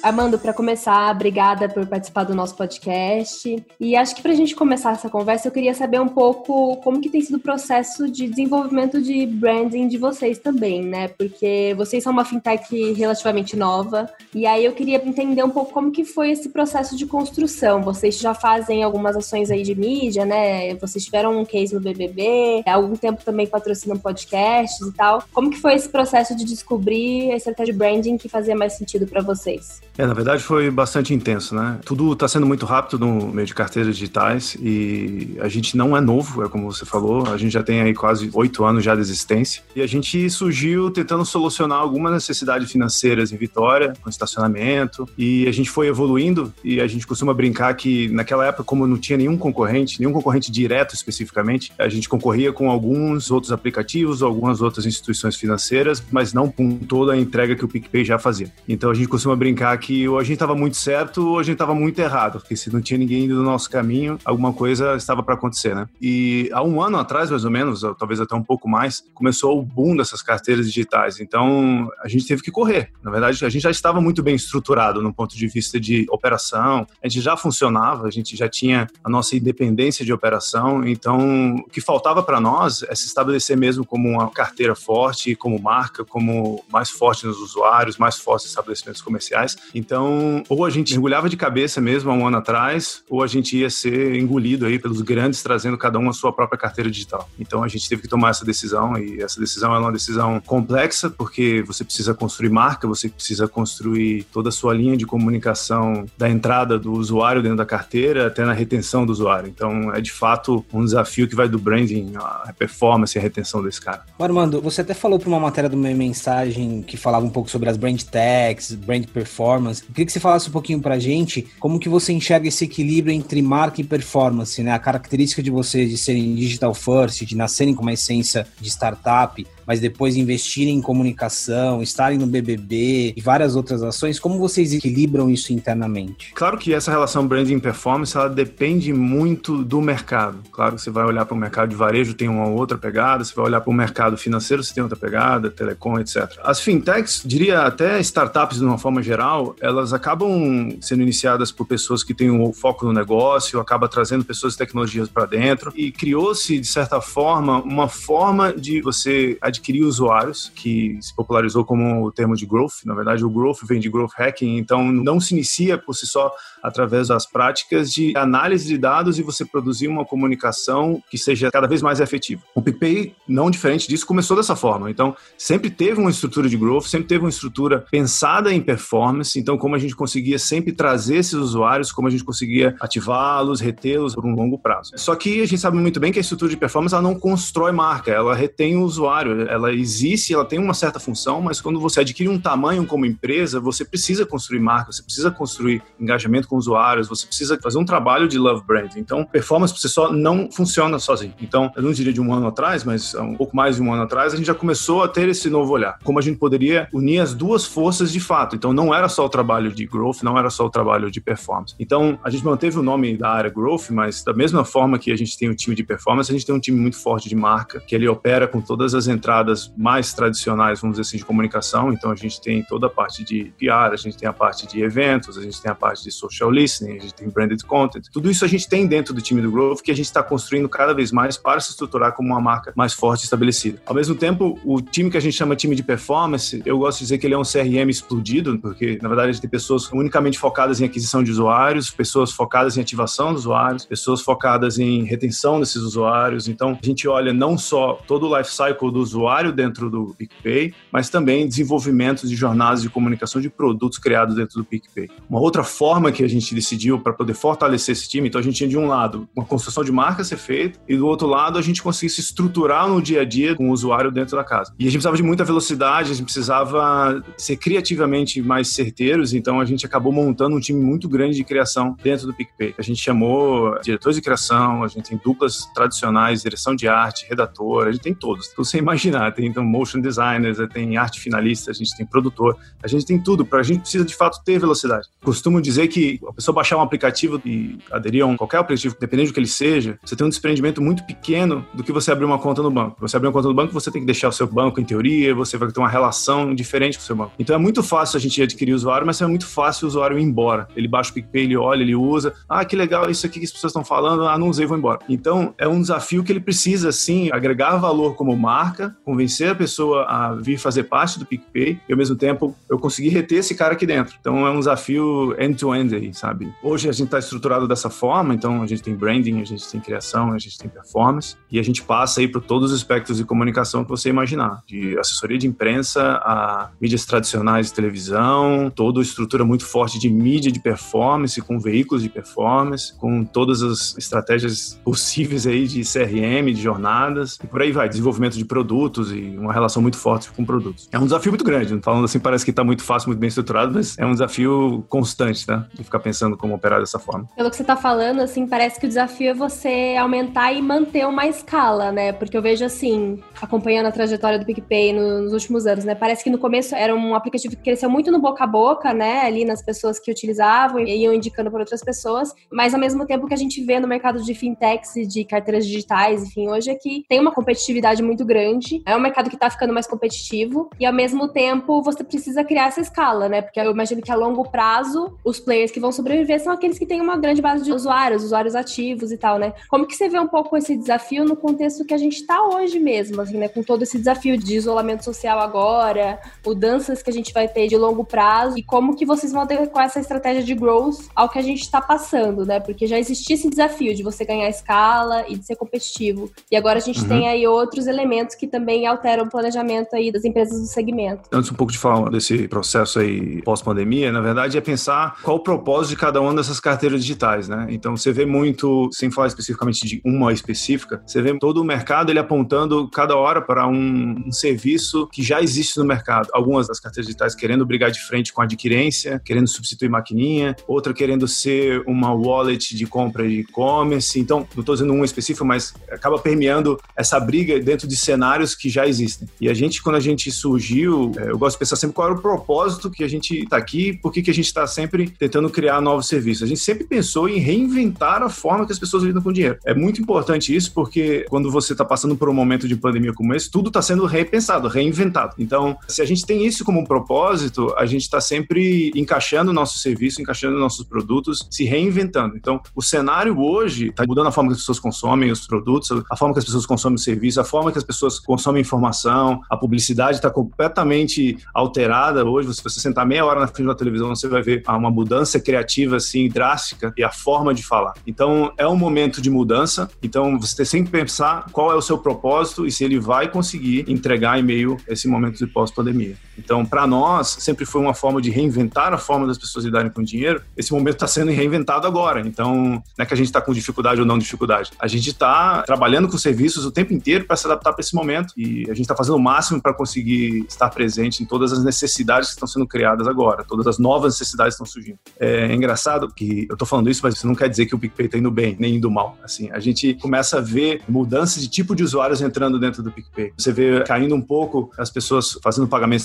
Armando, 0.02 0.38
para 0.38 0.54
começar, 0.54 1.14
obrigada 1.14 1.68
por 1.68 1.86
participar 1.86 2.24
do 2.24 2.34
nosso 2.34 2.56
podcast. 2.56 3.62
E 3.78 3.95
acho 3.95 4.14
que 4.14 4.22
para 4.22 4.32
a 4.32 4.34
gente 4.34 4.54
começar 4.54 4.92
essa 4.92 5.10
conversa, 5.10 5.48
eu 5.48 5.52
queria 5.52 5.74
saber 5.74 6.00
um 6.00 6.08
pouco 6.08 6.77
como 6.78 7.00
que 7.02 7.10
tem 7.10 7.20
sido 7.20 7.36
o 7.36 7.41
processo 7.41 8.10
de 8.10 8.27
desenvolvimento 8.27 9.00
de 9.00 9.27
branding 9.27 9.88
de 9.88 9.98
vocês 9.98 10.38
também, 10.38 10.82
né? 10.82 11.08
Porque 11.08 11.74
vocês 11.77 12.02
são 12.02 12.14
uma 12.14 12.24
fintech 12.24 12.92
relativamente 12.94 13.56
nova. 13.56 14.08
E 14.34 14.46
aí 14.46 14.64
eu 14.64 14.72
queria 14.72 14.96
entender 14.96 15.44
um 15.44 15.50
pouco 15.50 15.72
como 15.72 15.92
que 15.92 16.02
foi 16.02 16.30
esse 16.30 16.48
processo 16.48 16.96
de 16.96 17.05
construção. 17.05 17.82
Vocês 17.82 18.19
já 18.19 18.32
fazem 18.32 18.82
algumas 18.82 19.16
ações 19.16 19.50
aí 19.50 19.62
de 19.62 19.74
mídia, 19.74 20.24
né? 20.24 20.74
Vocês 20.77 21.05
tiveram 21.05 21.38
um 21.38 21.44
case 21.44 21.74
no 21.74 21.80
BBB, 21.80 22.62
há 22.64 22.74
algum 22.74 22.96
tempo 22.96 23.22
também 23.22 23.46
patrocinam 23.46 23.98
podcasts 23.98 24.80
e 24.80 24.92
tal. 24.92 25.22
Como 25.30 25.50
que 25.50 25.58
foi 25.58 25.74
esse 25.74 25.91
processo 25.91 26.34
de 26.34 26.44
descobrir 26.44 27.32
a 27.32 27.36
estratégia 27.36 27.72
de 27.74 27.78
branding 27.78 28.16
que 28.16 28.30
fazia 28.30 28.56
mais 28.56 28.72
sentido 28.72 29.06
para 29.06 29.20
vocês? 29.20 29.82
É, 30.01 30.06
na 30.06 30.15
verdade 30.15 30.43
foi 30.43 30.70
bastante 30.70 31.12
intenso, 31.12 31.55
né? 31.55 31.79
Tudo 31.84 32.15
está 32.15 32.27
sendo 32.27 32.47
muito 32.47 32.65
rápido 32.65 32.98
no 32.98 33.29
meio 33.34 33.47
de 33.47 33.55
carteiras 33.55 33.95
digitais 33.95 34.56
e 34.59 35.37
a 35.43 35.47
gente 35.47 35.77
não 35.77 35.95
é 35.95 36.01
novo, 36.01 36.43
é 36.43 36.48
como 36.48 36.73
você 36.73 36.87
falou, 36.87 37.27
a 37.27 37.37
gente 37.37 37.53
já 37.53 37.62
tem 37.62 37.83
aí 37.83 37.93
quase 37.93 38.31
oito 38.33 38.65
anos 38.65 38.83
já 38.83 38.95
de 38.95 39.03
existência 39.03 39.62
e 39.77 39.83
a 39.83 39.87
gente 39.87 40.31
surgiu 40.31 40.91
tentando 40.91 41.23
solucionar 41.23 41.78
algumas 41.78 42.15
necessidades 42.15 42.73
financeiras 42.73 43.31
em 43.31 43.37
Vitória, 43.37 43.93
com 44.01 44.09
estacionamento 44.09 45.06
e 45.19 45.47
a 45.47 45.53
gente 45.53 45.69
foi 45.69 45.89
evoluindo 45.89 46.51
e 46.65 46.81
a 46.81 46.87
gente 46.87 47.06
costuma 47.06 47.34
brincar 47.34 47.75
que 47.75 48.09
naquela 48.09 48.47
época, 48.47 48.65
como 48.65 48.87
não 48.87 48.97
tinha 48.97 49.19
nenhum 49.19 49.37
concorrente, 49.37 50.01
nenhum 50.01 50.15
concorrente 50.15 50.51
direto 50.51 50.95
especificamente, 50.95 51.75
a 51.78 51.91
gente 51.91 52.09
concorria 52.09 52.55
com 52.55 52.71
alguns 52.71 53.31
outros 53.31 53.53
aplicativos, 53.53 54.23
algumas 54.23 54.62
outras 54.62 54.87
instituições 54.87 55.37
financeiras, 55.37 56.03
mas 56.11 56.33
não 56.33 56.51
com 56.51 56.78
toda 56.78 57.12
a 57.12 57.19
entrega 57.19 57.55
que 57.55 57.67
o 57.67 57.69
PicPay 57.69 58.03
já 58.03 58.19
fazia. 58.19 58.51
Então 58.67 58.91
a 58.91 58.95
gente 58.95 59.06
costuma 59.06 59.37
brincar 59.37 59.77
que 59.77 59.89
que 59.91 60.08
ou 60.08 60.20
a 60.20 60.22
gente 60.22 60.34
estava 60.34 60.55
muito 60.55 60.77
certo 60.77 61.30
ou 61.30 61.38
a 61.41 61.42
gente 61.42 61.55
estava 61.55 61.74
muito 61.74 61.98
errado, 61.98 62.38
porque 62.38 62.55
se 62.55 62.72
não 62.72 62.80
tinha 62.80 62.96
ninguém 62.96 63.24
indo 63.24 63.34
no 63.34 63.42
nosso 63.42 63.69
caminho, 63.69 64.20
alguma 64.24 64.52
coisa 64.52 64.94
estava 64.94 65.20
para 65.20 65.34
acontecer, 65.34 65.74
né? 65.74 65.88
E 66.00 66.48
há 66.52 66.62
um 66.62 66.80
ano 66.80 66.97
atrás, 66.97 67.28
mais 67.28 67.44
ou 67.44 67.50
menos, 67.50 67.82
ou 67.82 67.92
talvez 67.92 68.20
até 68.20 68.36
um 68.36 68.42
pouco 68.42 68.69
mais, 68.69 69.02
começou 69.12 69.58
o 69.58 69.62
boom 69.62 69.97
dessas 69.97 70.22
carteiras 70.22 70.66
digitais. 70.66 71.19
Então, 71.19 71.91
a 72.05 72.06
gente 72.06 72.24
teve 72.24 72.41
que 72.41 72.52
correr. 72.52 72.92
Na 73.02 73.10
verdade, 73.10 73.44
a 73.44 73.48
gente 73.48 73.62
já 73.62 73.70
estava 73.70 74.00
muito 74.00 74.22
bem 74.22 74.36
estruturado 74.36 75.02
no 75.02 75.12
ponto 75.12 75.36
de 75.36 75.48
vista 75.48 75.80
de 75.80 76.06
operação, 76.08 76.86
a 77.02 77.08
gente 77.08 77.20
já 77.20 77.36
funcionava, 77.36 78.06
a 78.06 78.10
gente 78.10 78.36
já 78.36 78.48
tinha 78.48 78.86
a 79.02 79.10
nossa 79.10 79.34
independência 79.34 80.04
de 80.04 80.12
operação. 80.12 80.86
Então, 80.86 81.56
o 81.56 81.69
que 81.69 81.80
faltava 81.80 82.22
para 82.22 82.41
nós 82.41 82.84
é 82.84 82.94
se 82.94 83.06
estabelecer 83.06 83.56
mesmo 83.56 83.84
como 83.84 84.08
uma 84.08 84.30
carteira 84.30 84.77
forte, 84.77 85.34
como 85.34 85.60
marca, 85.60 86.04
como 86.04 86.64
mais 86.72 86.91
forte 86.91 87.27
nos 87.27 87.38
usuários, 87.38 87.98
mais 87.98 88.16
forte 88.16 88.42
nos 88.42 88.50
estabelecimentos 88.50 89.02
comerciais. 89.02 89.56
Então, 89.74 90.42
ou 90.48 90.64
a 90.64 90.70
gente 90.70 90.92
mergulhava 90.92 91.28
de 91.28 91.36
cabeça 91.36 91.80
mesmo 91.80 92.10
há 92.10 92.14
um 92.14 92.26
ano 92.26 92.38
atrás, 92.38 93.03
ou 93.08 93.22
a 93.22 93.26
gente 93.26 93.56
ia 93.56 93.70
ser 93.70 94.14
engolido 94.16 94.66
aí 94.66 94.78
pelos 94.78 95.00
grandes, 95.03 95.42
trazendo 95.42 95.76
cada 95.78 95.98
um 95.98 96.08
a 96.08 96.12
sua 96.12 96.32
própria 96.32 96.58
carteira 96.58 96.91
digital. 96.91 97.28
Então, 97.38 97.62
a 97.62 97.69
gente 97.69 97.88
teve 97.88 98.03
que 98.03 98.09
tomar 98.09 98.30
essa 98.30 98.44
decisão, 98.44 98.97
e 98.98 99.22
essa 99.22 99.41
decisão 99.41 99.75
é 99.75 99.78
uma 99.78 99.92
decisão 99.92 100.41
complexa, 100.44 101.10
porque 101.10 101.62
você 101.66 101.84
precisa 101.84 102.14
construir 102.14 102.50
marca, 102.50 102.86
você 102.86 103.09
precisa 103.09 103.47
construir 103.48 104.25
toda 104.32 104.48
a 104.48 104.53
sua 104.53 104.75
linha 104.75 104.97
de 104.97 105.06
comunicação 105.06 106.06
da 106.16 106.28
entrada 106.28 106.78
do 106.78 106.92
usuário 106.92 107.42
dentro 107.42 107.59
da 107.59 107.66
carteira 107.66 108.26
até 108.26 108.44
na 108.44 108.53
retenção 108.53 109.06
do 109.06 109.12
usuário. 109.12 109.48
Então, 109.48 109.94
é 109.94 110.00
de 110.00 110.12
fato 110.12 110.64
um 110.72 110.84
desafio 110.84 111.28
que 111.28 111.34
vai 111.34 111.48
do 111.48 111.59
branding, 111.59 112.12
a 112.16 112.53
performance 112.56 113.16
e 113.16 113.19
a 113.19 113.22
retenção 113.22 113.62
desse 113.62 113.80
cara. 113.80 114.04
Armando, 114.19 114.60
você 114.60 114.80
até 114.80 114.94
falou 114.94 115.19
para 115.19 115.28
uma 115.28 115.41
matéria 115.41 115.69
do 115.69 115.76
meu 115.76 115.94
mensagem 115.97 116.82
que 116.82 116.97
falava 116.97 117.25
um 117.25 117.30
pouco 117.30 117.50
sobre 117.50 117.69
as 117.69 117.76
brand 117.76 118.00
techs, 118.03 118.75
brand 118.75 119.04
performance, 119.06 119.59
performance. 119.60 119.82
Eu 119.82 119.88
queria 119.88 120.06
que 120.06 120.12
você 120.12 120.21
falasse 120.21 120.48
um 120.48 120.53
pouquinho 120.53 120.81
pra 120.81 120.98
gente 120.98 121.47
como 121.60 121.78
que 121.78 121.88
você 121.88 122.12
enxerga 122.12 122.48
esse 122.48 122.65
equilíbrio 122.65 123.15
entre 123.15 123.43
marca 123.43 123.81
e 123.81 123.84
performance, 123.84 124.62
né? 124.62 124.72
A 124.72 124.78
característica 124.78 125.43
de 125.43 125.50
vocês 125.50 125.91
de 125.91 125.98
serem 125.98 126.34
digital 126.34 126.75
first, 126.75 127.25
de 127.25 127.37
nascerem 127.37 127.75
com 127.75 127.82
uma 127.82 127.93
essência 127.93 128.47
de 128.60 128.69
startup, 128.69 129.47
mas 129.70 129.78
depois 129.78 130.16
investirem 130.16 130.75
em 130.75 130.81
comunicação, 130.81 131.81
estarem 131.81 132.19
no 132.19 132.26
BBB 132.26 133.14
e 133.16 133.20
várias 133.20 133.54
outras 133.54 133.84
ações, 133.84 134.19
como 134.19 134.36
vocês 134.36 134.72
equilibram 134.72 135.31
isso 135.31 135.53
internamente? 135.53 136.32
Claro 136.34 136.58
que 136.58 136.75
essa 136.75 136.91
relação 136.91 137.25
branding 137.25 137.60
performance, 137.60 138.16
ela 138.16 138.28
depende 138.28 138.92
muito 138.92 139.62
do 139.62 139.80
mercado. 139.80 140.41
Claro 140.50 140.75
que 140.75 140.82
você 140.82 140.91
vai 140.91 141.04
olhar 141.04 141.25
para 141.25 141.36
o 141.36 141.38
mercado 141.38 141.69
de 141.69 141.76
varejo, 141.76 142.14
tem 142.14 142.28
uma 142.28 142.48
outra 142.48 142.76
pegada, 142.76 143.22
você 143.22 143.32
vai 143.32 143.44
olhar 143.44 143.60
para 143.60 143.70
o 143.70 143.72
mercado 143.72 144.16
financeiro, 144.16 144.64
você 144.64 144.75
tem 144.75 144.82
outra 144.82 144.98
pegada, 144.98 145.48
telecom, 145.48 146.00
etc. 146.00 146.41
As 146.42 146.59
fintechs, 146.59 147.22
diria 147.25 147.60
até 147.60 148.00
startups 148.00 148.59
de 148.59 148.64
uma 148.64 148.76
forma 148.76 149.00
geral, 149.00 149.54
elas 149.60 149.92
acabam 149.92 150.76
sendo 150.80 151.03
iniciadas 151.03 151.53
por 151.53 151.64
pessoas 151.64 152.03
que 152.03 152.12
têm 152.12 152.28
um 152.28 152.53
foco 152.53 152.84
no 152.84 152.92
negócio, 152.92 153.60
acaba 153.60 153.88
trazendo 153.88 154.25
pessoas 154.25 154.54
e 154.54 154.59
tecnologias 154.59 155.09
para 155.09 155.26
dentro 155.26 155.72
e 155.76 155.92
criou-se, 155.92 156.59
de 156.59 156.66
certa 156.66 157.00
forma, 157.00 157.62
uma 157.62 157.88
forma 157.88 158.53
de 158.53 158.80
você 158.80 159.38
adquirir 159.41 159.59
adquirir 159.60 159.84
usuários, 159.84 160.50
que 160.54 160.98
se 161.00 161.15
popularizou 161.15 161.65
como 161.65 162.04
o 162.04 162.10
termo 162.10 162.34
de 162.34 162.47
growth. 162.47 162.84
Na 162.84 162.94
verdade, 162.94 163.25
o 163.25 163.31
growth 163.31 163.59
vem 163.65 163.78
de 163.78 163.91
growth 163.91 164.12
hacking, 164.16 164.56
então 164.56 164.91
não 164.91 165.21
se 165.21 165.34
inicia 165.34 165.76
por 165.78 165.94
si 165.94 166.06
só 166.06 166.32
através 166.62 167.09
das 167.09 167.26
práticas 167.26 167.93
de 167.93 168.16
análise 168.16 168.66
de 168.66 168.78
dados 168.78 169.19
e 169.19 169.22
você 169.22 169.44
produzir 169.44 169.88
uma 169.88 170.04
comunicação 170.04 171.03
que 171.10 171.19
seja 171.19 171.50
cada 171.50 171.66
vez 171.66 171.82
mais 171.82 172.00
efetiva. 172.00 172.43
O 172.54 172.62
PicPay, 172.62 173.15
não 173.28 173.50
diferente 173.50 173.88
disso, 173.88 174.06
começou 174.06 174.37
dessa 174.37 174.56
forma. 174.56 174.91
Então, 174.91 175.15
sempre 175.37 175.71
teve 175.71 176.00
uma 176.00 176.10
estrutura 176.10 176.48
de 176.48 176.56
growth, 176.56 176.84
sempre 176.84 177.09
teve 177.09 177.25
uma 177.25 177.31
estrutura 177.31 177.84
pensada 177.91 178.53
em 178.53 178.60
performance. 178.60 179.38
Então, 179.38 179.59
como 179.59 179.75
a 179.75 179.78
gente 179.78 179.94
conseguia 179.94 180.38
sempre 180.38 180.72
trazer 180.72 181.16
esses 181.16 181.34
usuários, 181.34 181.92
como 181.92 182.09
a 182.09 182.10
gente 182.10 182.25
conseguia 182.25 182.75
ativá-los, 182.81 183.60
retê-los 183.60 184.15
por 184.15 184.25
um 184.25 184.34
longo 184.34 184.59
prazo. 184.59 184.92
Só 184.97 185.15
que 185.15 185.42
a 185.42 185.47
gente 185.47 185.59
sabe 185.59 185.77
muito 185.77 186.00
bem 186.00 186.12
que 186.12 186.19
a 186.19 186.22
estrutura 186.22 186.50
de 186.50 186.56
performance 186.56 186.94
ela 186.94 187.03
não 187.03 187.19
constrói 187.19 187.72
marca, 187.72 188.10
ela 188.10 188.34
retém 188.34 188.77
o 188.77 188.82
usuário 188.82 189.50
ela 189.50 189.72
existe, 189.72 190.33
ela 190.33 190.44
tem 190.44 190.59
uma 190.59 190.75
certa 190.75 191.00
função, 191.00 191.41
mas 191.41 191.61
quando 191.61 191.81
você 191.81 192.00
adquire 192.00 192.28
um 192.28 192.38
tamanho 192.38 192.87
como 192.87 193.05
empresa, 193.05 193.61
você 193.61 193.84
precisa 193.84 194.25
construir 194.25 194.61
marca, 194.61 194.93
você 194.93 195.03
precisa 195.03 195.31
construir 195.31 195.83
engajamento 195.99 196.47
com 196.47 196.56
usuários, 196.56 197.09
você 197.09 197.27
precisa 197.27 197.59
fazer 197.60 197.78
um 197.78 197.84
trabalho 197.84 198.28
de 198.28 198.39
love 198.39 198.62
brand. 198.66 198.93
Então, 198.97 199.25
performance 199.25 199.77
si 199.77 199.89
só 199.89 200.12
não 200.12 200.50
funciona 200.50 200.99
sozinho. 200.99 201.34
Então, 201.41 201.72
eu 201.75 201.83
não 201.83 201.93
diria 201.93 202.12
de 202.12 202.21
um 202.21 202.33
ano 202.33 202.47
atrás, 202.47 202.84
mas 202.84 203.15
um 203.15 203.34
pouco 203.34 203.56
mais 203.56 203.77
de 203.77 203.83
um 203.83 203.93
ano 203.93 204.03
atrás, 204.03 204.33
a 204.33 204.37
gente 204.37 204.47
já 204.47 204.55
começou 204.55 205.03
a 205.03 205.09
ter 205.09 205.28
esse 205.28 205.49
novo 205.50 205.72
olhar. 205.72 205.99
Como 206.05 206.19
a 206.19 206.22
gente 206.22 206.39
poderia 206.39 206.89
unir 206.93 207.21
as 207.21 207.34
duas 207.34 207.65
forças 207.65 208.12
de 208.12 208.21
fato. 208.21 208.55
Então, 208.55 208.72
não 208.72 208.94
era 208.94 209.09
só 209.09 209.25
o 209.25 209.28
trabalho 209.28 209.72
de 209.72 209.87
growth, 209.87 210.22
não 210.22 210.39
era 210.39 210.50
só 210.50 210.66
o 210.66 210.71
trabalho 210.71 211.10
de 211.10 211.21
performance. 211.21 211.75
Então, 211.78 212.19
a 212.22 212.31
gente 212.31 212.44
manteve 212.44 212.78
o 212.78 212.83
nome 212.83 213.16
da 213.16 213.31
área 213.31 213.50
growth, 213.50 213.91
mas 213.91 214.22
da 214.22 214.33
mesma 214.33 214.65
forma 214.65 214.99
que 214.99 215.10
a 215.10 215.16
gente 215.16 215.37
tem 215.37 215.49
um 215.49 215.55
time 215.55 215.75
de 215.75 215.83
performance, 215.83 216.31
a 216.31 216.34
gente 216.34 216.47
tem 216.47 216.55
um 216.55 216.60
time 216.60 216.78
muito 216.78 216.97
forte 216.97 217.28
de 217.28 217.34
marca, 217.34 217.81
que 217.81 217.94
ele 217.94 218.06
opera 218.06 218.47
com 218.47 218.60
todas 218.60 218.94
as 218.94 219.09
entradas 219.09 219.29
estradas 219.30 219.72
mais 219.76 220.12
tradicionais, 220.12 220.80
vamos 220.80 220.97
dizer 220.97 221.09
assim, 221.09 221.16
de 221.18 221.24
comunicação. 221.24 221.92
Então 221.92 222.10
a 222.10 222.16
gente 222.16 222.41
tem 222.41 222.62
toda 222.65 222.88
a 222.88 222.91
parte 222.91 223.24
de 223.24 223.53
PR, 223.59 223.92
a 223.92 223.97
gente 223.97 224.16
tem 224.16 224.28
a 224.28 224.32
parte 224.32 224.66
de 224.66 224.82
eventos, 224.82 225.38
a 225.38 225.42
gente 225.42 225.62
tem 225.62 225.71
a 225.71 225.74
parte 225.74 226.03
de 226.03 226.10
social 226.10 226.50
listening, 226.50 226.97
a 226.97 227.00
gente 227.00 227.15
tem 227.15 227.28
branded 227.28 227.65
content. 227.65 228.06
Tudo 228.12 228.30
isso 228.30 228.44
a 228.44 228.48
gente 228.48 228.68
tem 228.68 228.86
dentro 228.86 229.15
do 229.15 229.22
time 229.22 229.41
do 229.41 229.50
Growth 229.50 229.82
que 229.82 229.91
a 229.91 229.94
gente 229.94 230.06
está 230.06 230.22
construindo 230.22 230.68
cada 230.68 230.92
vez 230.92 231.12
mais 231.12 231.36
para 231.36 231.60
se 231.60 231.71
estruturar 231.71 232.12
como 232.12 232.30
uma 232.30 232.41
marca 232.41 232.72
mais 232.74 232.92
forte 232.92 233.22
e 233.22 233.24
estabelecida. 233.24 233.80
Ao 233.86 233.94
mesmo 233.94 234.15
tempo, 234.15 234.59
o 234.65 234.80
time 234.80 235.10
que 235.10 235.16
a 235.16 235.21
gente 235.21 235.36
chama 235.36 235.54
time 235.54 235.76
de 235.76 235.83
performance, 235.83 236.60
eu 236.66 236.78
gosto 236.78 236.98
de 236.98 237.04
dizer 237.04 237.18
que 237.18 237.26
ele 237.26 237.34
é 237.34 237.38
um 237.38 237.42
CRM 237.42 237.88
explodido, 237.88 238.59
porque 238.59 238.98
na 239.00 239.09
verdade 239.09 239.30
a 239.30 239.33
gente 239.33 239.42
tem 239.42 239.50
pessoas 239.50 239.88
unicamente 239.92 240.38
focadas 240.38 240.80
em 240.80 240.84
aquisição 240.84 241.22
de 241.22 241.30
usuários, 241.30 241.91
pessoas 241.91 242.33
focadas 242.33 242.76
em 242.76 242.80
ativação 242.80 243.33
dos 243.33 243.42
usuários, 243.42 243.84
pessoas 243.84 244.21
focadas 244.21 244.78
em 244.78 245.04
retenção 245.04 245.60
desses 245.60 245.76
usuários. 245.76 246.48
Então 246.48 246.78
a 246.83 246.86
gente 246.86 247.06
olha 247.06 247.33
não 247.33 247.56
só 247.56 248.00
todo 248.06 248.28
o 248.28 248.36
life 248.36 248.50
cycle 248.50 248.91
do 248.91 249.00
usuário 249.00 249.20
usuário 249.21 249.53
dentro 249.53 249.91
do 249.91 250.15
PicPay, 250.17 250.72
mas 250.91 251.11
também 251.11 251.47
desenvolvimento 251.47 252.27
de 252.27 252.34
jornadas 252.34 252.83
de 252.83 252.89
comunicação 252.89 253.41
de 253.41 253.51
produtos 253.51 253.99
criados 253.99 254.34
dentro 254.34 254.59
do 254.59 254.65
PicPay. 254.65 255.09
Uma 255.28 255.41
outra 255.41 255.63
forma 255.63 256.11
que 256.11 256.25
a 256.25 256.28
gente 256.28 256.55
decidiu 256.55 256.99
para 256.99 257.12
poder 257.12 257.35
fortalecer 257.35 257.93
esse 257.93 258.09
time, 258.09 258.28
então 258.28 258.40
a 258.40 258.45
gente 258.45 258.57
tinha 258.57 258.69
de 258.69 258.78
um 258.78 258.87
lado 258.87 259.28
uma 259.37 259.45
construção 259.45 259.85
de 259.85 259.93
marca 259.93 260.25
ser 260.25 260.37
feita 260.37 260.81
e 260.88 260.97
do 260.97 261.07
outro 261.07 261.26
lado 261.26 261.59
a 261.59 261.62
gente 261.62 261.83
conseguir 261.83 262.11
se 262.11 262.21
estruturar 262.21 262.88
no 262.88 263.00
dia 263.02 263.21
a 263.21 263.25
dia 263.25 263.55
com 263.55 263.69
o 263.69 263.73
usuário 263.73 264.11
dentro 264.11 264.37
da 264.37 264.45
casa. 264.45 264.73
E 264.78 264.85
a 264.85 264.87
gente 264.87 264.95
precisava 264.95 265.17
de 265.17 265.23
muita 265.23 265.45
velocidade, 265.45 266.11
a 266.11 266.14
gente 266.14 266.25
precisava 266.25 267.23
ser 267.37 267.57
criativamente 267.57 268.40
mais 268.40 268.69
certeiros, 268.69 269.35
então 269.35 269.61
a 269.61 269.64
gente 269.64 269.85
acabou 269.85 270.12
montando 270.12 270.57
um 270.57 270.61
time 270.61 270.81
muito 270.83 271.09
grande 271.09 271.37
de 271.37 271.45
criação 271.45 271.97
dentro 272.02 272.26
do 272.26 272.35
PicPay. 272.35 272.75
A 272.78 272.83
gente 272.83 273.00
chamou 273.00 273.78
diretores 273.81 274.17
de 274.17 274.23
criação, 274.23 274.83
a 274.83 274.88
gente 274.88 275.11
tem 275.11 275.21
duplas 275.23 275.67
tradicionais, 275.75 276.43
direção 276.43 276.75
de 276.75 276.88
arte, 276.88 277.26
redator, 277.28 277.87
a 277.87 277.93
gente 277.93 278.02
tem 278.02 278.14
todos. 278.14 278.49
Então 278.52 278.64
você 278.64 278.78
imaginar, 279.11 279.33
tem 279.33 279.47
então, 279.47 279.64
motion 279.64 280.00
designers, 280.00 280.59
tem 280.73 280.97
arte 280.97 281.21
finalista, 281.21 281.71
a 281.71 281.75
gente 281.75 281.95
tem 281.97 282.07
produtor, 282.07 282.57
a 282.83 282.88
gente 282.88 283.04
tem 283.04 283.18
tudo. 283.18 283.45
Para 283.45 283.61
a 283.61 283.62
gente 283.62 283.80
precisa 283.80 284.04
de 284.04 284.14
fato 284.14 284.42
ter 284.45 284.59
velocidade. 284.59 285.09
Costumo 285.23 285.61
dizer 285.61 285.88
que 285.88 286.21
a 286.26 286.33
pessoa 286.33 286.54
baixar 286.54 286.76
um 286.76 286.80
aplicativo 286.80 287.40
e 287.45 287.78
aderir 287.90 288.23
a 288.23 288.26
um, 288.26 288.37
qualquer 288.37 288.59
aplicativo, 288.59 288.97
dependendo 288.99 289.30
do 289.30 289.35
que 289.35 289.40
ele 289.40 289.47
seja, 289.47 289.99
você 290.04 290.16
tem 290.16 290.26
um 290.26 290.30
desprendimento 290.30 290.80
muito 290.80 291.04
pequeno 291.04 291.66
do 291.75 291.83
que 291.83 291.92
você 291.92 292.12
abrir 292.12 292.25
uma 292.25 292.38
conta 292.38 292.62
no 292.62 292.71
banco. 292.71 292.97
Você 293.00 293.16
abrir 293.16 293.28
uma 293.28 293.33
conta 293.33 293.49
no 293.49 293.54
banco, 293.54 293.73
você 293.73 293.90
tem 293.90 294.00
que 294.00 294.07
deixar 294.07 294.28
o 294.28 294.33
seu 294.33 294.47
banco 294.47 294.80
em 294.80 294.85
teoria, 294.85 295.35
você 295.35 295.57
vai 295.57 295.71
ter 295.71 295.80
uma 295.80 295.88
relação 295.88 296.54
diferente 296.54 296.97
com 296.97 297.02
o 297.02 297.07
seu 297.07 297.16
banco. 297.16 297.33
Então 297.38 297.54
é 297.54 297.59
muito 297.59 297.83
fácil 297.83 298.16
a 298.16 298.21
gente 298.21 298.40
adquirir 298.40 298.73
o 298.73 298.76
usuário, 298.76 299.07
mas 299.07 299.21
é 299.21 299.26
muito 299.26 299.47
fácil 299.47 299.87
o 299.87 299.88
usuário 299.88 300.18
ir 300.18 300.23
embora. 300.23 300.68
Ele 300.76 300.88
baixa 300.88 301.11
o 301.11 301.14
PicPay, 301.14 301.45
ele 301.45 301.57
olha, 301.57 301.83
ele 301.83 301.95
usa. 301.95 302.33
Ah, 302.49 302.64
que 302.64 302.76
legal 302.76 303.11
isso 303.11 303.26
aqui 303.26 303.38
que 303.38 303.45
as 303.45 303.52
pessoas 303.52 303.71
estão 303.71 303.85
falando. 303.85 304.26
Ah, 304.26 304.38
não 304.38 304.49
usei, 304.49 304.66
vou 304.66 304.76
embora. 304.76 305.00
Então 305.09 305.54
é 305.59 305.66
um 305.66 305.80
desafio 305.80 306.23
que 306.23 306.30
ele 306.30 306.40
precisa, 306.40 306.92
sim, 306.92 307.30
agregar 307.33 307.76
valor 307.76 308.14
como 308.14 308.37
marca, 308.37 308.95
convencer 309.11 309.50
a 309.50 309.54
pessoa 309.57 310.04
a 310.04 310.35
vir 310.35 310.57
fazer 310.57 310.85
parte 310.85 311.18
do 311.18 311.26
PicPay 311.26 311.80
e, 311.88 311.92
ao 311.92 311.99
mesmo 311.99 312.14
tempo, 312.14 312.54
eu 312.68 312.78
conseguir 312.78 313.09
reter 313.09 313.38
esse 313.38 313.57
cara 313.57 313.73
aqui 313.73 313.85
dentro. 313.85 314.14
Então 314.21 314.47
é 314.47 314.50
um 314.52 314.61
desafio 314.61 315.35
end-to-end 315.37 315.97
aí, 315.97 316.14
sabe? 316.14 316.49
Hoje 316.62 316.88
a 316.88 316.92
gente 316.92 317.07
está 317.07 317.18
estruturado 317.18 317.66
dessa 317.66 317.90
forma, 317.90 318.33
então 318.33 318.62
a 318.62 318.66
gente 318.68 318.85
tem 318.85 318.95
branding, 318.95 319.40
a 319.40 319.45
gente 319.45 319.68
tem 319.68 319.80
criação, 319.80 320.33
a 320.33 320.38
gente 320.38 320.57
tem 320.57 320.71
performance 320.71 321.35
e 321.50 321.59
a 321.59 321.62
gente 321.62 321.83
passa 321.83 322.21
aí 322.21 322.28
por 322.28 322.40
todos 322.40 322.71
os 322.71 322.78
espectros 322.78 323.18
de 323.18 323.25
comunicação 323.25 323.83
que 323.83 323.90
você 323.90 324.09
imaginar, 324.09 324.62
de 324.64 324.97
assessoria 324.97 325.37
de 325.37 325.49
imprensa 325.49 326.21
a 326.23 326.71
mídias 326.80 327.04
tradicionais 327.04 327.66
de 327.66 327.75
televisão, 327.75 328.71
toda 328.73 329.00
a 329.00 329.02
estrutura 329.02 329.45
muito 329.45 329.66
forte 329.66 329.99
de 329.99 330.09
mídia 330.09 330.52
de 330.52 330.61
performance, 330.61 331.40
com 331.42 331.59
veículos 331.59 332.04
de 332.04 332.09
performance, 332.09 332.97
com 332.97 333.25
todas 333.25 333.61
as 333.61 333.97
estratégias 333.99 334.78
possíveis 334.85 335.49
aí 335.49 335.66
de 335.66 335.83
CRM, 335.83 336.52
de 336.54 336.62
jornadas, 336.62 337.38
e 337.42 337.47
por 337.49 337.61
aí 337.61 337.73
vai, 337.73 337.88
desenvolvimento 337.88 338.38
de 338.38 338.45
produtos 338.45 339.00
e 339.12 339.37
uma 339.38 339.52
relação 339.52 339.82
muito 339.82 339.97
forte 339.97 340.30
com 340.30 340.44
produtos. 340.44 340.88
É 340.92 340.99
um 340.99 341.04
desafio 341.04 341.32
muito 341.32 341.44
grande, 341.44 341.78
falando 341.82 342.04
assim 342.04 342.18
parece 342.18 342.44
que 342.44 342.50
está 342.50 342.62
muito 342.62 342.82
fácil, 342.82 343.08
muito 343.08 343.20
bem 343.20 343.28
estruturado, 343.28 343.73
mas 343.75 343.97
é 343.99 344.04
um 344.04 344.12
desafio 344.12 344.85
constante, 344.88 345.47
tá? 345.47 345.66
De 345.73 345.82
ficar 345.85 346.00
pensando 346.00 346.37
como 346.37 346.54
operar 346.54 346.80
dessa 346.80 346.99
forma. 346.99 347.28
Pelo 347.37 347.50
que 347.50 347.56
você 347.56 347.62
está 347.62 347.76
falando, 347.76 348.20
assim, 348.20 348.47
parece 348.47 348.78
que 348.78 348.87
o 348.87 348.88
desafio 348.88 349.30
é 349.30 349.35
você 349.35 349.97
aumentar 349.99 350.52
e 350.52 350.61
manter 350.61 351.06
uma 351.06 351.26
escala, 351.26 351.90
né? 351.92 352.12
Porque 352.12 352.37
eu 352.37 352.42
vejo 352.42 352.64
assim, 352.64 353.23
acompanhando 353.40 353.87
a 353.87 353.92
trajetória 353.92 354.38
do 354.38 354.44
PicPay 354.44 354.92
nos 354.92 355.32
últimos 355.32 355.66
anos, 355.66 355.85
né? 355.85 355.94
Parece 355.94 356.23
que 356.23 356.30
no 356.30 356.38
começo 356.38 356.75
era 356.75 356.94
um 356.94 357.14
aplicativo 357.14 357.56
que 357.56 357.62
cresceu 357.62 357.88
muito 357.88 358.11
no 358.11 358.20
boca 358.20 358.44
a 358.44 358.47
boca, 358.47 358.92
né? 358.92 359.23
Ali 359.23 359.44
nas 359.44 359.62
pessoas 359.62 359.99
que 359.99 360.11
utilizavam 360.11 360.80
e 360.80 361.02
iam 361.02 361.14
indicando 361.14 361.50
para 361.50 361.61
outras 361.61 361.82
pessoas, 361.82 362.32
mas 362.52 362.75
ao 362.75 362.80
mesmo 362.80 363.06
tempo 363.06 363.26
que 363.26 363.35
a 363.35 363.37
gente 363.37 363.62
vê 363.64 363.78
no 363.78 363.88
mercado 363.88 364.23
de 364.23 364.35
fintechs 364.35 364.97
e 364.97 365.06
de 365.06 365.25
carteiras 365.25 365.66
digitais, 365.66 366.23
enfim, 366.23 366.49
hoje 366.49 366.70
é 366.70 366.75
que 366.75 367.04
tem 367.08 367.20
uma 367.20 367.32
competitividade 367.32 368.02
muito 368.02 368.25
grande, 368.25 368.82
é 368.90 368.97
um 368.97 369.00
mercado 369.00 369.28
que 369.28 369.37
está 369.37 369.49
ficando 369.49 369.73
mais 369.73 369.87
competitivo 369.87 370.71
e 370.78 370.87
ao 370.87 370.92
mesmo 370.92 371.28
tempo 371.28 371.83
você 371.83 372.02
precisa 372.02 372.45
criar 372.45 372.69
essa 372.69 372.81
escala, 372.81 373.28
né? 373.28 373.42
Porque 373.42 373.61
eu 373.61 373.71
imagino 373.71 374.02
que 374.02 374.11
a 374.11 374.16
longo 374.16 374.50
prazo 374.50 375.16
os 375.25 375.38
players 375.38 375.71
que 375.71 375.81
vão 375.81 375.92
sobreviver 375.92 376.40
são 376.40 376.52
aqueles 376.52 376.78
que 376.78 376.87
têm 376.87 377.00
uma 377.00 377.16
grande 377.16 377.40
base 377.40 377.64
de 377.64 377.73
usuários, 377.73 378.25
usuários 378.25 378.54
ativos 378.54 379.12
e 379.12 379.16
tal, 379.16 379.38
né? 379.38 379.52
Como 379.69 379.87
que 379.87 379.95
você 379.95 380.09
vê 380.09 380.19
um 380.19 380.26
pouco 380.26 380.57
esse 380.57 380.76
desafio 380.76 381.25
no 381.25 381.37
contexto 381.37 381.85
que 381.85 381.95
a 381.95 381.99
gente 381.99 382.16
está 382.16 382.42
hoje 382.42 382.78
mesmo, 382.78 383.21
assim, 383.21 383.38
né? 383.38 383.49
Com 383.49 383.62
todo 383.62 383.83
esse 383.83 383.99
desafio 383.99 384.37
de 384.37 384.57
isolamento 384.57 385.04
social 385.04 385.38
agora, 385.38 386.21
mudanças 386.45 387.02
que 387.02 387.11
a 387.11 387.12
gente 387.12 387.33
vai 387.33 387.49
ter 387.49 387.69
de 387.69 387.76
longo 387.76 388.04
prazo 388.04 388.59
e 388.59 388.62
como 388.62 388.97
que 388.97 389.07
vocês 389.07 389.33
vão 389.33 389.47
ter 389.47 389.69
com 389.69 389.81
essa 389.81 390.00
estratégia 390.00 390.43
de 390.43 390.54
growth 390.54 391.09
ao 391.14 391.28
que 391.28 391.38
a 391.38 391.43
gente 391.43 391.62
está 391.62 391.81
passando, 391.81 392.45
né? 392.45 392.61
Porque 392.61 392.87
já 392.87 392.99
existia 392.99 393.35
esse 393.35 393.49
desafio 393.49 393.95
de 393.95 394.02
você 394.02 394.25
ganhar 394.25 394.49
escala 394.49 395.25
e 395.28 395.37
de 395.37 395.45
ser 395.45 395.57
competitivo. 395.57 396.31
E 396.50 396.57
agora 396.57 396.78
a 396.78 396.83
gente 396.83 397.00
uhum. 397.02 397.09
tem 397.09 397.28
aí 397.28 397.47
outros 397.47 397.87
elementos 397.87 398.35
que 398.35 398.47
também 398.47 398.70
alteram 398.87 399.25
o 399.25 399.28
planejamento 399.28 399.95
aí 399.95 400.12
das 400.12 400.25
empresas 400.25 400.61
do 400.61 400.67
segmento. 400.67 401.28
Antes 401.33 401.50
um 401.50 401.55
pouco 401.55 401.73
de 401.73 401.78
falar 401.78 402.11
desse 402.11 402.49
processo 402.49 402.99
aí 402.99 403.43
pós-pandemia, 403.43 404.12
na 404.12 404.21
verdade 404.21 404.57
é 404.57 404.61
pensar 404.61 405.17
qual 405.23 405.37
o 405.37 405.40
propósito 405.40 405.90
de 405.90 405.97
cada 405.97 406.21
uma 406.21 406.35
dessas 406.35 406.61
carteiras 406.61 407.02
digitais, 407.02 407.49
né? 407.49 407.67
Então 407.71 407.97
você 407.97 408.12
vê 408.12 408.26
muito, 408.26 408.88
sem 408.93 409.11
falar 409.11 409.28
especificamente 409.28 409.87
de 409.87 410.00
uma 410.05 410.33
específica, 410.33 411.02
você 411.07 411.21
vê 411.21 411.37
todo 411.38 411.59
o 411.59 411.64
mercado 411.64 412.11
ele 412.11 412.19
apontando 412.19 412.88
cada 412.90 413.17
hora 413.17 413.40
para 413.40 413.67
um, 413.67 414.25
um 414.26 414.33
serviço 414.33 415.07
que 415.09 415.23
já 415.23 415.40
existe 415.40 415.78
no 415.78 415.85
mercado. 415.85 416.28
Algumas 416.33 416.69
das 416.69 416.81
carteiras 416.81 417.07
digitais 417.07 417.35
querendo 417.35 417.64
brigar 417.64 417.90
de 417.90 418.00
frente 418.00 418.33
com 418.33 418.40
a 418.40 418.45
adquirência, 418.45 419.21
querendo 419.25 419.49
substituir 419.49 419.88
maquininha, 419.88 420.55
outra 420.67 420.93
querendo 420.93 421.26
ser 421.26 421.83
uma 421.87 422.12
wallet 422.12 422.76
de 422.76 422.87
compra 422.87 423.26
de 423.26 423.40
e-commerce. 423.40 424.19
Então, 424.19 424.47
não 424.55 424.61
estou 424.61 424.75
dizendo 424.75 424.93
um 424.93 425.05
específico, 425.05 425.45
mas 425.45 425.75
acaba 425.90 426.19
permeando 426.19 426.78
essa 426.97 427.19
briga 427.19 427.59
dentro 427.61 427.87
de 427.88 427.97
cenários 427.97 428.55
que 428.61 428.68
já 428.68 428.87
existem. 428.87 429.26
E 429.40 429.49
a 429.49 429.54
gente, 429.54 429.83
quando 429.83 429.97
a 429.97 430.00
gente 430.00 430.30
surgiu, 430.30 431.12
é, 431.16 431.30
eu 431.30 431.38
gosto 431.38 431.57
de 431.57 431.61
pensar 431.61 431.76
sempre 431.76 431.95
qual 431.95 432.09
era 432.09 432.16
o 432.16 432.21
propósito 432.21 432.90
que 432.90 433.02
a 433.02 433.09
gente 433.09 433.45
está 433.45 433.57
aqui, 433.57 433.95
por 433.95 434.12
que 434.12 434.21
a 434.30 434.35
gente 434.35 434.47
está 434.47 434.66
sempre 434.66 435.09
tentando 435.09 435.49
criar 435.49 435.80
novos 435.80 436.07
serviços. 436.07 436.42
A 436.42 436.47
gente 436.47 436.61
sempre 436.61 436.85
pensou 436.85 437.28
em 437.28 437.38
reinventar 437.38 438.23
a 438.23 438.28
forma 438.28 438.66
que 438.66 438.73
as 438.73 438.78
pessoas 438.78 439.02
lidam 439.02 439.23
com 439.23 439.33
dinheiro. 439.33 439.59
É 439.64 439.75
muito 439.75 440.00
importante 440.00 440.54
isso, 440.54 440.73
porque 440.73 441.25
quando 441.30 441.50
você 441.50 441.73
está 441.73 441.85
passando 441.85 442.14
por 442.16 442.28
um 442.28 442.35
momento 442.35 442.68
de 442.68 442.76
pandemia 442.76 443.14
como 443.14 443.35
esse, 443.35 443.50
tudo 443.50 443.68
está 443.68 443.80
sendo 443.80 444.04
repensado, 444.04 444.68
reinventado. 444.68 445.35
Então, 445.38 445.76
se 445.88 446.02
a 446.02 446.04
gente 446.04 446.26
tem 446.26 446.45
isso 446.45 446.64
como 446.64 446.80
um 446.80 446.85
propósito, 446.85 447.75
a 447.78 447.87
gente 447.87 448.02
está 448.02 448.21
sempre 448.21 448.92
encaixando 448.95 449.50
o 449.50 449.54
nosso 449.54 449.78
serviço, 449.78 450.21
encaixando 450.21 450.59
nossos 450.59 450.85
produtos, 450.85 451.47
se 451.50 451.64
reinventando. 451.64 452.37
Então, 452.37 452.61
o 452.75 452.83
cenário 452.83 453.38
hoje 453.40 453.88
está 453.88 454.04
mudando 454.07 454.26
a 454.26 454.33
forma 454.33 454.50
que 454.50 454.54
as 454.54 454.61
pessoas 454.61 454.78
consomem 454.78 455.30
os 455.30 455.47
produtos, 455.47 455.90
a 456.11 456.16
forma 456.16 456.35
que 456.35 456.40
as 456.40 456.45
pessoas 456.45 456.66
consomem 456.66 456.97
o 456.97 456.99
serviço, 456.99 457.40
a 457.40 457.45
forma 457.45 457.73
que 457.73 457.78
as 457.78 457.85
pessoas 457.85 458.18
consomem 458.18 458.50
informação, 458.58 459.42
a 459.49 459.56
publicidade 459.56 460.16
está 460.16 460.30
completamente 460.30 461.38
alterada 461.54 462.25
hoje. 462.25 462.52
Se 462.54 462.62
você 462.62 462.80
sentar 462.80 463.06
meia 463.06 463.25
hora 463.25 463.40
na 463.40 463.47
frente 463.47 463.66
da 463.66 463.75
televisão, 463.75 464.08
você 464.08 464.26
vai 464.26 464.42
ver 464.42 464.62
uma 464.68 464.90
mudança 464.90 465.38
criativa 465.38 465.97
assim 465.97 466.28
drástica 466.28 466.92
e 466.97 467.04
a 467.04 467.11
forma 467.11 467.54
de 467.54 467.62
falar. 467.62 467.94
Então, 468.06 468.52
é 468.56 468.66
um 468.66 468.76
momento 468.76 469.20
de 469.20 469.30
mudança. 469.30 469.88
Então, 470.02 470.38
você 470.38 470.64
tem 470.64 470.85
que 470.85 470.90
pensar 470.90 471.47
qual 471.52 471.70
é 471.70 471.75
o 471.75 471.82
seu 471.82 471.99
propósito 471.99 472.66
e 472.66 472.73
se 472.73 472.82
ele 472.85 472.99
vai 472.99 473.28
conseguir 473.28 473.85
entregar 473.88 474.38
em 474.38 474.42
meio 474.42 474.76
a 474.88 474.92
esse 474.92 475.06
momento 475.06 475.38
de 475.38 475.47
pós-pandemia. 475.47 476.16
Então, 476.42 476.64
para 476.64 476.87
nós, 476.87 477.37
sempre 477.40 477.64
foi 477.64 477.80
uma 477.80 477.94
forma 477.94 478.20
de 478.20 478.30
reinventar 478.30 478.92
a 478.92 478.99
forma 478.99 479.26
das 479.26 479.38
pessoas 479.38 479.64
lidarem 479.64 479.90
com 479.90 480.02
dinheiro. 480.02 480.42
Esse 480.56 480.73
momento 480.73 480.94
está 480.94 481.06
sendo 481.06 481.30
reinventado 481.30 481.87
agora. 481.87 482.20
Então, 482.20 482.54
não 482.73 482.82
é 482.99 483.06
que 483.06 483.14
a 483.14 483.16
gente 483.16 483.26
está 483.26 483.40
com 483.40 483.52
dificuldade 483.52 484.00
ou 484.00 484.06
não 484.06 484.18
dificuldade. 484.18 484.70
A 484.78 484.87
gente 484.87 485.11
está 485.11 485.62
trabalhando 485.62 486.09
com 486.09 486.18
serviços 486.18 486.64
o 486.64 486.70
tempo 486.70 486.92
inteiro 486.92 487.25
para 487.26 487.37
se 487.37 487.47
adaptar 487.47 487.73
para 487.73 487.80
esse 487.80 487.94
momento 487.94 488.32
e 488.37 488.64
a 488.64 488.75
gente 488.75 488.82
está 488.82 488.97
fazendo 488.97 489.16
o 489.16 489.20
máximo 489.20 489.61
para 489.61 489.75
conseguir 489.75 490.44
estar 490.49 490.68
presente 490.70 491.23
em 491.23 491.26
todas 491.26 491.52
as 491.52 491.62
necessidades 491.64 492.30
que 492.30 492.35
estão 492.35 492.49
sendo 492.49 492.66
criadas 492.66 493.06
agora, 493.06 493.44
todas 493.44 493.66
as 493.66 493.78
novas 493.78 494.14
necessidades 494.14 494.56
que 494.56 494.62
estão 494.62 494.66
surgindo. 494.66 494.99
É 495.18 495.54
engraçado 495.54 496.09
que 496.14 496.47
eu 496.49 496.54
estou 496.54 496.66
falando 496.66 496.90
isso, 496.90 497.00
mas 497.02 497.14
isso 497.14 497.26
não 497.26 497.35
quer 497.35 497.49
dizer 497.49 497.66
que 497.66 497.75
o 497.75 497.78
PicPay 497.78 498.06
está 498.06 498.18
indo 498.18 498.30
bem, 498.30 498.56
nem 498.59 498.76
indo 498.76 498.90
mal. 498.90 499.16
Assim, 499.23 499.50
a 499.50 499.61
gente 499.61 499.94
começa 499.94 500.38
a 500.38 500.40
ver 500.40 500.82
mudanças 500.88 501.42
de 501.42 501.49
tipo 501.49 501.75
de 501.75 501.82
usuários 501.82 502.20
entrando 502.20 502.59
dentro 502.59 502.82
do 502.82 502.90
PicPay. 502.90 503.32
Você 503.37 503.52
vê 503.52 503.82
caindo 503.85 504.14
um 504.14 504.23
pouco 504.23 504.70
as 504.78 504.90
pessoas 504.90 505.38
fazendo 505.42 505.68
pagamento 505.68 506.00
em 506.00 506.04